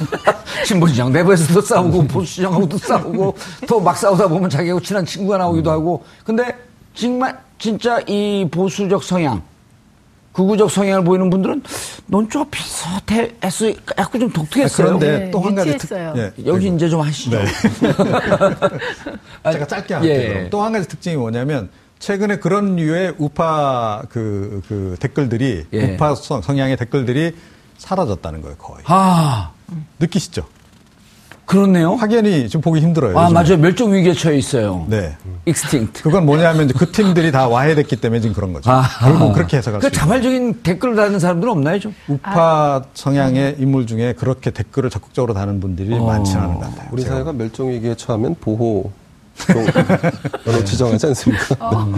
진보 0.66 0.86
진영 0.88 1.12
내부에서도 1.12 1.60
싸우고 1.60 2.06
보수 2.06 2.34
진영하고도 2.36 2.78
싸우고 2.78 3.36
또 3.68 3.80
막 3.80 3.96
싸우다 3.96 4.28
보면 4.28 4.50
자기하고 4.50 4.80
친한 4.80 5.04
친구가 5.06 5.38
나오기도 5.38 5.70
하고 5.70 6.04
근데 6.24 6.54
정말 6.94 7.38
진짜 7.58 8.00
이 8.06 8.46
보수적 8.50 9.02
성향, 9.02 9.42
극우적 10.32 10.70
성향을 10.70 11.04
보이는 11.04 11.30
분들은 11.30 11.62
넌 12.06 12.28
좀 12.28 12.44
비슷해 12.50 13.32
했어. 13.42 13.68
약간 13.98 14.20
좀 14.20 14.30
독특했어요. 14.30 14.86
그런데 14.86 15.18
네, 15.18 15.30
또한 15.30 15.54
가지 15.54 15.76
특. 15.78 15.90
예, 16.16 16.32
여기 16.44 16.68
이제 16.68 16.88
좀 16.88 17.00
하시죠. 17.00 17.38
네. 17.38 17.44
아, 19.42 19.52
제가 19.52 19.66
짧게 19.66 19.94
할게요. 19.94 20.12
예. 20.44 20.50
또한 20.50 20.72
가지 20.72 20.88
특징이 20.88 21.16
뭐냐면 21.16 21.70
최근에 21.98 22.38
그런 22.38 22.76
류의 22.76 23.14
우파 23.18 24.02
그, 24.10 24.60
그 24.68 24.96
댓글들이 25.00 25.66
예. 25.72 25.94
우파 25.94 26.14
성- 26.14 26.42
성향의 26.42 26.76
댓글들이 26.76 27.34
사라졌다는 27.78 28.42
거예요 28.42 28.56
거의 28.56 28.80
아, 28.86 29.50
느끼시죠? 29.98 30.44
그렇네요. 31.46 31.94
확연히 31.94 32.48
좀 32.48 32.60
보기 32.60 32.80
힘들어요. 32.80 33.16
아, 33.16 33.24
요즘에. 33.24 33.40
맞아요. 33.40 33.56
멸종 33.58 33.92
위기에 33.94 34.14
처해 34.14 34.36
있어요. 34.36 34.84
네. 34.88 35.16
extinct. 35.44 36.02
그건 36.02 36.26
뭐냐면 36.26 36.64
이제 36.64 36.74
그 36.76 36.90
팀들이 36.90 37.30
다 37.30 37.46
와해됐기 37.46 37.96
때문에 37.96 38.20
지금 38.20 38.34
그런 38.34 38.52
거죠. 38.52 38.68
결국 38.98 39.32
그렇게 39.32 39.58
해석할 39.58 39.80
그수 39.80 39.92
있어요. 39.92 40.00
자발적인 40.00 40.62
댓글을 40.64 40.96
다는 40.96 41.20
사람들은 41.20 41.52
없나요, 41.52 41.78
좀? 41.78 41.94
우파 42.08 42.82
성향의 42.94 43.56
인물 43.60 43.86
중에 43.86 44.14
그렇게 44.14 44.50
댓글을 44.50 44.90
적극적으로 44.90 45.34
다는 45.34 45.60
분들이 45.60 45.94
어. 45.94 46.04
많지는 46.04 46.42
않은 46.42 46.54
것 46.54 46.60
같아요. 46.62 46.88
우리 46.90 47.02
제가 47.02 47.14
사회가 47.14 47.32
멸종 47.32 47.70
위기에 47.70 47.94
처하면 47.94 48.34
보호 48.40 48.90
로 50.46 50.64
지정하지 50.64 51.06
않습니까? 51.08 51.56
어. 51.60 51.92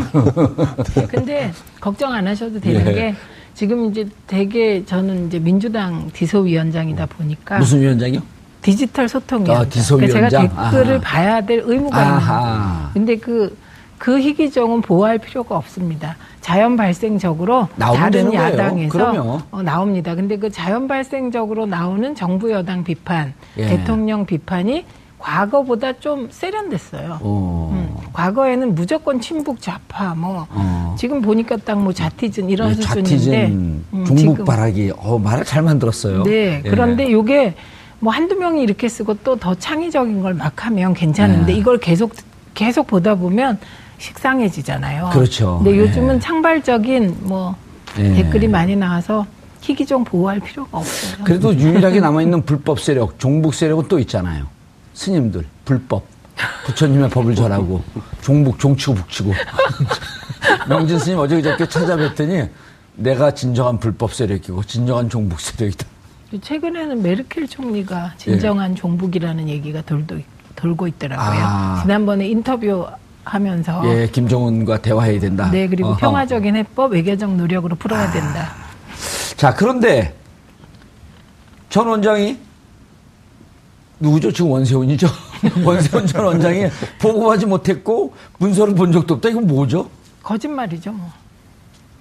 근데 1.08 1.52
걱정 1.80 2.12
안 2.12 2.26
하셔도 2.26 2.60
되는 2.60 2.86
예. 2.88 2.92
게 2.92 3.14
지금 3.58 3.90
이제 3.90 4.06
되게 4.28 4.84
저는 4.84 5.26
이제 5.26 5.40
민주당 5.40 6.08
디소위원장이다 6.12 7.06
보니까 7.06 7.58
무슨 7.58 7.80
위원장이요? 7.80 8.20
디지털 8.62 9.08
소통위원장. 9.08 9.66
아, 9.66 9.68
디소 9.68 9.96
그러니까 9.96 10.28
제가? 10.28 10.42
댓글을 10.70 10.92
아하. 10.92 11.00
봐야 11.00 11.40
될 11.40 11.62
의무가 11.64 12.00
있는 12.00 12.14
아하. 12.14 12.82
거죠. 12.82 12.90
근데 12.94 13.16
그, 13.16 13.58
그 13.98 14.20
희귀종은 14.20 14.82
보호할 14.82 15.18
필요가 15.18 15.56
없습니다. 15.56 16.16
자연 16.40 16.76
발생적으로 16.76 17.66
다른. 17.76 18.32
야당에서. 18.32 19.42
어, 19.50 19.62
나옵니다. 19.62 20.14
근데 20.14 20.36
그 20.36 20.50
자연 20.50 20.86
발생적으로 20.86 21.66
나오는 21.66 22.14
정부 22.14 22.52
여당 22.52 22.84
비판, 22.84 23.34
예. 23.56 23.66
대통령 23.66 24.24
비판이 24.24 24.84
과거보다 25.18 25.94
좀 25.94 26.28
세련됐어요. 26.30 27.18
어. 27.20 27.70
음, 27.72 27.96
과거에는 28.12 28.74
무조건 28.74 29.20
친북 29.20 29.60
좌파 29.60 30.14
뭐 30.14 30.46
어. 30.50 30.94
지금 30.98 31.20
보니까 31.22 31.56
딱 31.56 31.76
뭐 31.78 31.92
자티즌 31.92 32.48
이런 32.50 32.68
네, 32.74 32.74
수준인데 32.82 33.46
음, 33.48 33.84
지금- 34.16 34.44
바라기. 34.44 34.92
어, 34.96 35.18
말을 35.18 35.44
잘 35.44 35.62
만들었어요. 35.62 36.22
네. 36.24 36.62
예. 36.64 36.68
그런데 36.70 37.10
요게 37.12 37.54
뭐 38.00 38.12
한두 38.12 38.36
명이 38.36 38.62
이렇게 38.62 38.88
쓰고 38.88 39.14
또 39.24 39.36
더 39.36 39.54
창의적인 39.54 40.22
걸 40.22 40.34
막 40.34 40.66
하면 40.66 40.94
괜찮은데 40.94 41.52
네. 41.52 41.58
이걸 41.58 41.78
계속 41.78 42.12
계속 42.54 42.86
보다 42.86 43.14
보면 43.16 43.58
식상해지잖아요. 43.98 45.10
그렇죠. 45.12 45.60
근데 45.62 45.76
예. 45.76 45.80
요즘은 45.80 46.20
창발적인 46.20 47.18
뭐 47.22 47.54
예. 47.98 48.14
댓글이 48.14 48.46
많이 48.48 48.76
나와서 48.76 49.26
희귀종 49.60 50.04
보호할 50.04 50.38
필요가 50.40 50.78
없어요. 50.78 51.24
그래도 51.24 51.52
유일하게 51.54 52.00
남아있는 52.00 52.42
불법 52.42 52.78
세력, 52.80 53.18
종북 53.18 53.54
세력은 53.54 53.88
또 53.88 53.98
있잖아요. 53.98 54.46
스님들, 54.98 55.44
불법. 55.64 56.04
부처님의 56.66 57.10
법을 57.10 57.36
절하고, 57.36 57.82
종북, 58.20 58.58
종치고 58.58 58.94
북치고. 58.94 59.32
명진 60.68 60.98
스님 60.98 61.18
어제 61.20 61.36
그저께 61.36 61.66
찾아뵀더니 61.66 62.48
내가 62.96 63.32
진정한 63.32 63.78
불법 63.78 64.12
세력이고, 64.12 64.64
진정한 64.64 65.08
종북 65.08 65.40
세력이다. 65.40 65.86
최근에는 66.42 67.00
메르켈 67.00 67.46
총리가 67.46 68.14
진정한 68.16 68.74
종북이라는 68.74 69.48
얘기가 69.48 69.82
돌도, 69.82 70.18
돌고 70.56 70.88
있더라고요. 70.88 71.38
예. 71.38 71.42
아. 71.44 71.78
지난번에 71.82 72.26
인터뷰 72.26 72.84
하면서 73.22 73.82
예, 73.84 74.08
김정은과 74.08 74.82
대화해야 74.82 75.20
된다. 75.20 75.48
네 75.52 75.68
그리고 75.68 75.90
어허. 75.90 75.94
아. 75.94 75.98
평화적인 75.98 76.56
해법 76.56 76.92
외교적 76.92 77.36
노력으로 77.36 77.76
풀어야 77.76 78.10
된다. 78.10 78.52
자, 79.36 79.54
그런데 79.54 80.14
전 81.70 81.86
원장이 81.86 82.47
누구죠? 84.00 84.32
지금 84.32 84.50
원세훈이죠? 84.50 85.06
원세훈 85.64 86.06
전 86.06 86.24
원장이 86.24 86.66
보고하지 86.98 87.46
못했고 87.46 88.12
문서를 88.38 88.74
본 88.74 88.92
적도 88.92 89.14
없다. 89.14 89.28
이건 89.28 89.46
뭐죠? 89.46 89.88
거짓말이죠. 90.22 90.92
뭐. 90.92 91.10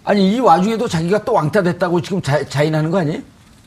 아니, 0.03 0.35
이 0.35 0.39
와중에도 0.39 0.87
자기가 0.87 1.23
또 1.23 1.33
왕따 1.33 1.63
됐다고 1.63 2.01
지금 2.01 2.21
자, 2.21 2.43
자인하는 2.45 2.91
거 2.91 2.99
아니에요? 2.99 3.21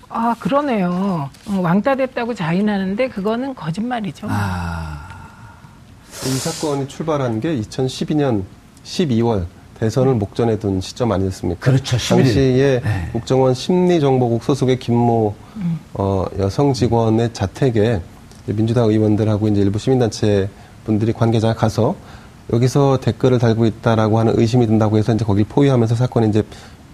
아 0.09 0.35
그러네요. 0.41 1.31
어, 1.47 1.61
왕따 1.61 1.95
됐다고 1.95 2.35
자인하는데 2.35 3.09
그거는 3.11 3.55
거짓말이죠. 3.55 4.27
아, 4.29 5.07
이 6.27 6.31
사건이 6.31 6.89
출발한 6.89 7.41
게 7.41 7.57
2012년 7.61 8.43
12월 8.85 9.47
대선을 9.79 10.15
목전에 10.15 10.59
둔 10.59 10.81
시점 10.81 11.13
아니었습니까? 11.13 11.61
그렇죠, 11.61 11.97
11일. 11.97 12.09
당시에 12.17 12.81
네. 12.85 13.09
국정원 13.13 13.55
심리정보국 13.55 14.43
소속의 14.43 14.79
김모 14.81 15.35
어, 15.95 16.25
여성 16.39 16.73
직원의 16.73 17.33
자택에 17.33 18.01
민주당 18.47 18.89
의원들하고 18.89 19.49
이제 19.49 19.61
일부 19.61 19.79
시민단체 19.79 20.49
분들이 20.85 21.13
관계자가 21.13 21.55
가서 21.55 21.95
여기서 22.53 22.99
댓글을 23.01 23.39
달고 23.39 23.67
있다라고 23.67 24.19
하는 24.19 24.39
의심이 24.39 24.67
든다고 24.67 24.99
해서 24.99 25.15
이제 25.15 25.25
거길 25.25 25.45
포위하면서 25.49 25.95
사건이 25.95 26.29
이제 26.29 26.43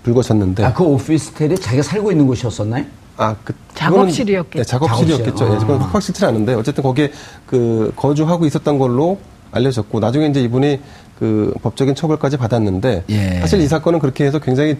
불거졌는데 0.02 0.64
아, 0.64 0.72
그 0.72 0.84
오피스텔이 0.84 1.56
자기가 1.56 1.82
살고 1.82 2.12
있는 2.12 2.26
곳이었었나요? 2.26 2.84
아, 3.16 3.34
그 3.42 3.54
작업실이었겠죠. 3.74 4.58
네, 4.58 4.64
작업실이었겠죠. 4.64 5.36
작업실. 5.36 5.56
예, 5.56 5.66
그건 5.66 5.82
아. 5.82 5.84
확실치 5.86 6.20
는 6.22 6.28
않은데 6.28 6.54
어쨌든 6.54 6.82
거기에 6.82 7.10
그 7.46 7.92
거주하고 7.96 8.46
있었던 8.46 8.78
걸로 8.78 9.18
알려졌고 9.52 10.00
나중에 10.00 10.26
이제 10.26 10.42
이분이 10.42 10.80
그 11.18 11.54
법적인 11.62 11.94
처벌까지 11.94 12.36
받았는데 12.36 13.04
예. 13.08 13.40
사실 13.40 13.60
이 13.60 13.68
사건은 13.68 13.98
그렇게 14.00 14.24
해서 14.24 14.38
굉장히 14.38 14.76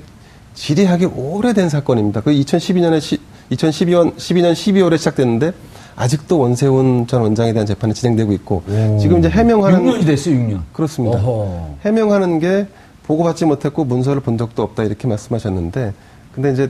지리하게 0.55 1.07
오래된 1.07 1.69
사건입니다. 1.69 2.21
그 2.21 2.31
2012년에 2.31 3.01
시, 3.01 3.19
2012년 3.51 4.17
12년 4.17 4.53
12월에 4.53 4.99
시작됐는데 4.99 5.53
아직도 5.97 6.39
원세훈 6.39 7.07
전 7.07 7.23
원장에 7.23 7.53
대한 7.53 7.67
재판이 7.67 7.95
진행되고 7.95 8.33
있고 8.35 8.63
지금 9.01 9.19
이제 9.19 9.29
해명하는 9.31 9.83
6년이 9.85 10.07
됐어요, 10.07 10.35
6년. 10.35 10.61
그렇습니다. 10.73 11.19
어허. 11.19 11.77
해명하는 11.85 12.39
게 12.39 12.67
보고받지 13.07 13.47
못했고 13.47 13.85
문서를 13.85 14.21
본 14.21 14.37
적도 14.37 14.63
없다 14.63 14.85
이렇게 14.85 15.09
말씀하셨는데 15.09 15.95
근데 16.35 16.53
이제 16.53 16.69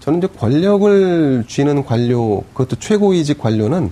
저는 0.00 0.18
이제 0.18 0.28
권력을 0.38 1.44
쥐는 1.46 1.84
관료 1.84 2.40
그것도 2.54 2.76
최고위직 2.76 3.38
관료는 3.38 3.90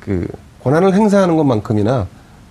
그 0.00 0.26
권한을 0.62 0.94
행사하는 0.94 1.36
것만큼이나 1.36 2.06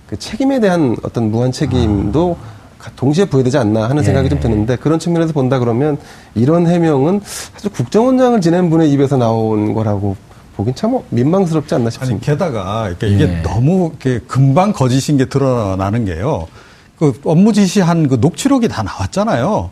그 0.08 0.18
책임에 0.18 0.58
대한 0.60 0.96
어떤 1.02 1.30
무한 1.30 1.52
책임도 1.52 2.36
가- 2.78 2.90
동시에 2.96 3.26
부여되지 3.26 3.58
않나 3.58 3.88
하는 3.90 4.02
생각이 4.02 4.26
예. 4.26 4.28
좀 4.30 4.40
드는데 4.40 4.76
그런 4.76 4.98
측면에서 4.98 5.32
본다 5.32 5.58
그러면 5.58 5.98
이런 6.34 6.66
해명은 6.66 7.20
사실 7.22 7.70
국정원장을 7.70 8.40
지낸 8.40 8.70
분의 8.70 8.90
입에서 8.92 9.16
나온 9.16 9.74
거라고 9.74 10.16
보긴 10.58 10.74
참 10.74 10.98
민망스럽지 11.10 11.72
않나 11.76 11.84
아니 11.84 11.90
싶습니다. 11.92 12.26
게다가 12.32 12.88
이렇게 12.88 13.06
이게 13.08 13.24
예. 13.24 13.42
너무 13.42 13.90
이렇게 14.02 14.18
금방 14.26 14.72
거짓인 14.72 15.16
게 15.16 15.26
드러나는 15.26 16.04
게요. 16.04 16.48
그 16.98 17.12
업무 17.24 17.52
지시한 17.52 18.08
그 18.08 18.16
녹취록이 18.20 18.66
다 18.66 18.82
나왔잖아요. 18.82 19.70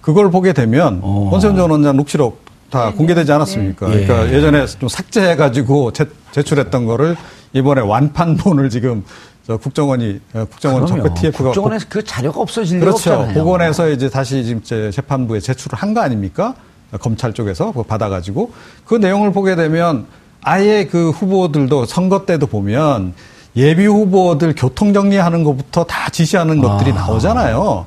그걸 0.00 0.30
보게 0.30 0.52
되면 0.52 1.00
어. 1.02 1.28
원세훈 1.32 1.56
전 1.56 1.72
원장 1.72 1.96
녹취록 1.96 2.40
다 2.70 2.92
공개되지 2.92 3.32
않았습니까? 3.32 3.88
네. 3.88 4.06
그러니까 4.06 4.28
예. 4.32 4.36
예전에 4.36 4.64
좀 4.66 4.88
삭제해가지고 4.88 5.92
제, 5.92 6.06
제출했던 6.30 6.86
거를 6.86 7.16
이번에 7.52 7.80
완판본을 7.80 8.70
지금 8.70 9.02
저 9.44 9.56
국정원이 9.56 10.20
어, 10.34 10.44
국정원. 10.48 10.86
정부 10.86 11.12
TF가 11.14 11.44
국정원에서 11.46 11.86
그 11.88 12.04
자료가 12.04 12.40
없어질 12.40 12.78
그렇죠. 12.78 13.12
없잖아요. 13.12 13.34
복원해서 13.34 13.90
이제 13.90 14.08
다시 14.08 14.44
지금 14.44 14.62
제 14.62 14.92
재판부에 14.92 15.40
제출을 15.40 15.76
한 15.76 15.94
거 15.94 16.00
아닙니까? 16.00 16.54
검찰 17.00 17.32
쪽에서 17.32 17.72
받아가지고 17.72 18.52
그 18.84 18.94
내용을 18.94 19.32
보게 19.32 19.56
되면 19.56 20.06
아예 20.42 20.86
그 20.86 21.10
후보들도 21.10 21.86
선거 21.86 22.26
때도 22.26 22.46
보면 22.46 23.14
예비 23.56 23.86
후보들 23.86 24.54
교통 24.56 24.92
정리하는 24.92 25.44
것부터 25.44 25.84
다 25.84 26.10
지시하는 26.10 26.60
것들이 26.60 26.92
나오잖아요. 26.92 27.86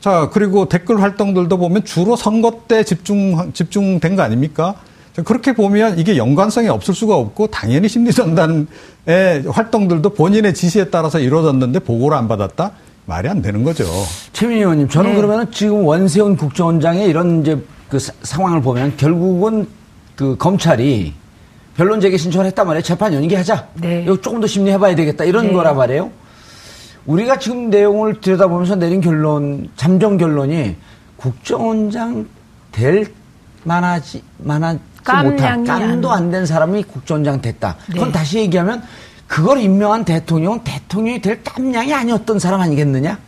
자 0.00 0.30
그리고 0.32 0.68
댓글 0.68 1.02
활동들도 1.02 1.56
보면 1.56 1.84
주로 1.84 2.14
선거 2.14 2.62
때 2.68 2.84
집중 2.84 3.52
집중된 3.52 4.16
거 4.16 4.22
아닙니까? 4.22 4.76
자, 5.14 5.22
그렇게 5.22 5.52
보면 5.52 5.98
이게 5.98 6.16
연관성이 6.16 6.68
없을 6.68 6.94
수가 6.94 7.16
없고 7.16 7.48
당연히 7.48 7.88
심리전단의 7.88 8.66
활동들도 9.48 10.10
본인의 10.10 10.54
지시에 10.54 10.90
따라서 10.90 11.18
이루어졌는데 11.18 11.80
보고를 11.80 12.16
안 12.16 12.28
받았다 12.28 12.70
말이 13.06 13.28
안 13.28 13.42
되는 13.42 13.64
거죠. 13.64 13.84
최민희 14.32 14.60
의원님, 14.60 14.88
저는 14.88 15.10
네. 15.10 15.16
그러면 15.16 15.50
지금 15.50 15.84
원세훈 15.84 16.36
국정원장의 16.36 17.08
이런 17.08 17.40
이제 17.40 17.58
그 17.88 17.98
사- 17.98 18.12
상황을 18.22 18.60
보면 18.62 18.96
결국은 18.96 19.66
그 20.16 20.36
검찰이 20.36 21.14
변론 21.76 22.00
제기 22.00 22.18
신청을 22.18 22.46
했단 22.46 22.66
말이에요. 22.66 22.82
재판 22.82 23.14
연기하자. 23.14 23.68
네. 23.74 24.02
이거 24.02 24.20
조금 24.20 24.40
더 24.40 24.46
심리해봐야 24.46 24.94
되겠다. 24.96 25.24
이런 25.24 25.46
네. 25.48 25.52
거란 25.52 25.76
말이에요. 25.76 26.10
우리가 27.06 27.38
지금 27.38 27.70
내용을 27.70 28.20
들여다보면서 28.20 28.74
내린 28.76 29.00
결론, 29.00 29.70
잠정 29.76 30.16
결론이 30.18 30.76
국정원장 31.16 32.26
될 32.72 33.12
만하지, 33.64 34.22
만하지 34.38 34.80
못한, 35.24 35.64
깜도 35.64 36.10
안 36.12 36.30
된 36.30 36.44
사람이 36.46 36.82
국정원장 36.84 37.40
됐다. 37.40 37.76
그건 37.86 38.08
네. 38.08 38.12
다시 38.12 38.38
얘기하면 38.38 38.82
그걸 39.26 39.58
임명한 39.60 40.04
대통령은 40.04 40.60
대통령이 40.64 41.20
될 41.20 41.42
깜냥이 41.44 41.92
아니었던 41.94 42.38
사람 42.38 42.60
아니겠느냐? 42.60 43.18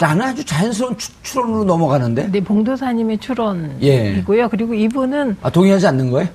나는 0.00 0.26
아주 0.26 0.44
자연스러운 0.44 0.96
추, 0.98 1.10
추론으로 1.22 1.64
넘어가는데. 1.64 2.30
네, 2.30 2.40
봉도사님의 2.40 3.18
추론이고요. 3.18 4.42
예. 4.42 4.48
그리고 4.50 4.74
이분은 4.74 5.38
아, 5.42 5.50
동의하지 5.50 5.86
않는 5.88 6.10
거예요? 6.10 6.28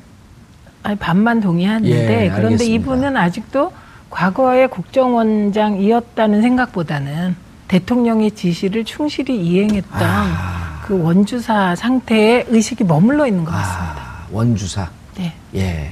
아니, 0.84 0.96
반만 0.98 1.42
동의하는데 1.42 2.26
예, 2.26 2.30
그런데. 2.30 2.66
이분은 2.66 3.18
아직도 3.18 3.72
과거의 4.10 4.68
국정원장이었다는 4.70 6.42
생각보다는 6.42 7.36
대통령의 7.68 8.32
지시를 8.32 8.86
충실히 8.86 9.40
이행했던 9.44 10.02
아. 10.02 10.82
그 10.86 11.02
원주사 11.02 11.76
상태에 11.76 12.46
의식이 12.48 12.84
머물러 12.84 13.26
있는 13.26 13.44
것 13.44 13.52
같습니다. 13.52 13.96
아, 13.98 14.28
원주사. 14.32 14.88
네. 15.18 15.34
예. 15.56 15.92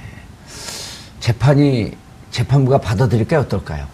재판이, 1.19 1.91
재판부가 2.29 2.77
받아들일까요? 2.77 3.41
어떨까요? 3.41 3.87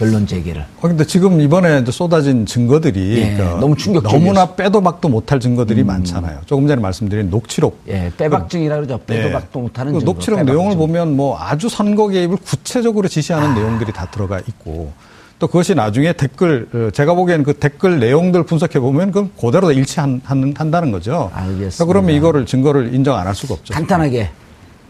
변론 0.00 0.26
제기를. 0.26 0.62
어, 0.62 0.80
근데 0.88 1.04
지금 1.04 1.42
이번에 1.42 1.84
쏟아진 1.84 2.46
증거들이 2.46 3.18
예, 3.18 3.34
그러니까 3.36 3.60
너무 3.60 3.76
충격적이었어요. 3.76 4.18
너무나 4.32 4.54
빼도 4.54 4.80
박도 4.80 5.10
못할 5.10 5.38
증거들이 5.38 5.84
많잖아요. 5.84 6.40
조금 6.46 6.66
전에 6.66 6.80
말씀드린 6.80 7.28
녹취록. 7.28 7.78
예, 7.86 8.10
빼박증이라 8.16 8.76
그러죠. 8.76 8.98
빼도 9.06 9.28
예. 9.28 9.32
박도 9.32 9.60
못하는 9.60 9.92
그 9.92 9.98
증거, 9.98 10.12
녹취록 10.12 10.38
빼박증. 10.38 10.54
내용을 10.56 10.76
보면 10.78 11.16
뭐 11.16 11.36
아주 11.38 11.68
선거 11.68 12.08
개입을 12.08 12.38
구체적으로 12.38 13.08
지시하는 13.08 13.54
내용들이 13.54 13.92
다 13.92 14.06
들어가 14.10 14.38
있고 14.38 14.92
또 15.38 15.46
그것이 15.46 15.74
나중에 15.74 16.14
댓글 16.14 16.66
어, 16.72 16.90
제가 16.92 17.12
보기에는 17.12 17.44
그 17.44 17.52
댓글 17.52 18.00
내용들 18.00 18.44
분석해 18.44 18.80
보면 18.80 19.12
그건 19.12 19.30
그대로 19.38 19.66
다 19.68 19.72
일치한 19.74 20.22
한- 20.24 20.54
한다는 20.56 20.92
거죠. 20.92 21.30
알겠습니다. 21.34 21.84
그러면 21.84 22.14
이거를 22.14 22.46
증거를 22.46 22.94
인정 22.94 23.16
안 23.16 23.26
할 23.26 23.34
수가 23.34 23.52
없죠. 23.54 23.74
간단하게 23.74 24.30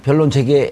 변론 0.04 0.30
제기 0.30 0.70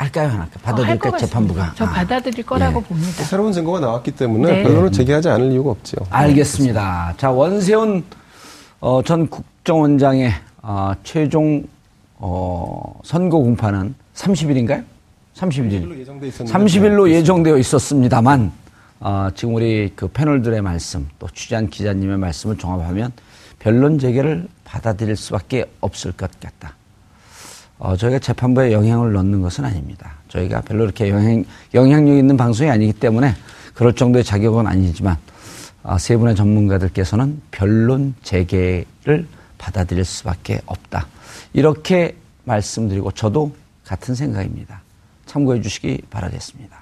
할까요? 0.00 0.28
안 0.30 0.40
할까요? 0.40 0.46
어, 0.46 0.46
할것 0.46 0.62
받아들일까요? 0.62 1.12
같습니다. 1.12 1.26
재판부가. 1.26 1.72
저 1.76 1.84
아. 1.84 1.90
받아들일 1.90 2.46
거라고 2.46 2.80
예. 2.80 2.84
봅니다. 2.84 3.22
새로운 3.24 3.52
증거가 3.52 3.80
나왔기 3.80 4.12
때문에 4.12 4.50
네. 4.50 4.62
변론을 4.62 4.92
제기하지 4.92 5.28
않을 5.28 5.52
이유가 5.52 5.70
없죠. 5.72 5.96
알겠습니다. 6.08 7.14
자, 7.18 7.30
원세훈 7.30 8.02
어, 8.80 9.02
전 9.02 9.28
국정원장의 9.28 10.32
어, 10.62 10.92
최종 11.04 11.64
어, 12.16 12.98
선거 13.04 13.38
공판은 13.38 13.94
30일인가요? 14.14 14.84
31일. 15.34 15.98
예정돼 16.00 16.28
있었는데 16.28 16.58
30일로 16.58 17.10
예정되어 17.10 17.58
있었습니다만 17.58 18.52
어, 19.00 19.28
지금 19.34 19.54
우리 19.54 19.92
그 19.94 20.08
패널들의 20.08 20.62
말씀 20.62 21.08
또 21.18 21.28
취재한 21.34 21.68
기자님의 21.68 22.16
말씀을 22.18 22.56
종합하면 22.56 23.12
변론 23.58 23.98
재개를 23.98 24.48
받아들일 24.64 25.16
수밖에 25.16 25.66
없을 25.80 26.12
것 26.12 26.30
같다. 26.40 26.74
어, 27.80 27.96
저희가 27.96 28.18
재판부에 28.18 28.72
영향을 28.72 29.14
넣는 29.14 29.40
것은 29.40 29.64
아닙니다. 29.64 30.12
저희가 30.28 30.60
별로 30.60 30.84
이렇게 30.84 31.08
영향, 31.08 31.44
영향력 31.72 32.16
있는 32.16 32.36
방송이 32.36 32.70
아니기 32.70 32.92
때문에 32.92 33.34
그럴 33.74 33.94
정도의 33.94 34.22
자격은 34.22 34.66
아니지만 34.66 35.16
아, 35.82 35.96
세 35.96 36.14
분의 36.18 36.36
전문가들께서는 36.36 37.40
변론 37.50 38.14
재개를 38.22 39.26
받아들일 39.56 40.04
수밖에 40.04 40.60
없다. 40.66 41.06
이렇게 41.54 42.16
말씀드리고 42.44 43.12
저도 43.12 43.52
같은 43.86 44.14
생각입니다. 44.14 44.82
참고해 45.24 45.62
주시기 45.62 46.02
바라겠습니다. 46.10 46.76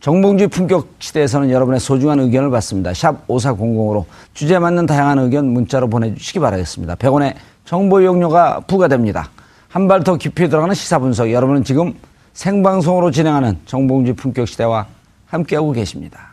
정봉주의 0.00 0.48
품격 0.48 0.94
시대에서는 1.00 1.50
여러분의 1.50 1.80
소중한 1.80 2.18
의견을 2.20 2.50
받습니다. 2.50 2.94
샵 2.94 3.26
5400으로 3.26 4.06
주제에 4.32 4.58
맞는 4.58 4.86
다양한 4.86 5.18
의견 5.18 5.46
문자로 5.48 5.88
보내주시기 5.88 6.38
바라겠습니다. 6.38 6.94
100원의 6.94 7.34
정보 7.66 8.00
이용료가 8.00 8.60
부과됩니다. 8.60 9.30
한 9.68 9.86
발 9.86 10.02
더 10.02 10.16
깊이 10.16 10.48
들어가는 10.48 10.74
시사 10.74 10.98
분석. 10.98 11.30
여러분은 11.30 11.64
지금 11.64 11.94
생방송으로 12.32 13.10
진행하는 13.10 13.58
정봉주의 13.66 14.14
품격 14.16 14.48
시대와 14.48 14.86
함께하고 15.26 15.72
계십니다. 15.72 16.28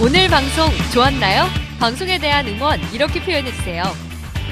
오늘 0.00 0.28
방송 0.28 0.68
좋았나요? 0.92 1.44
방송에 1.78 2.18
대한 2.18 2.46
응원 2.46 2.78
이렇게 2.92 3.20
표현해 3.22 3.50
주세요. 3.52 3.82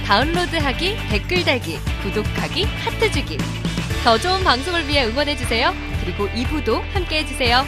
다운로드하기, 0.06 0.96
댓글 1.10 1.44
달기, 1.44 1.78
구독하기, 2.02 2.64
하트 2.64 3.10
주기. 3.12 3.38
더 4.04 4.18
좋은 4.18 4.42
방송을 4.42 4.88
위해 4.88 5.04
응원해 5.06 5.36
주세요. 5.36 5.72
그리고 6.02 6.26
2부도 6.28 6.80
함께 6.92 7.18
해 7.18 7.26
주세요. 7.26 7.62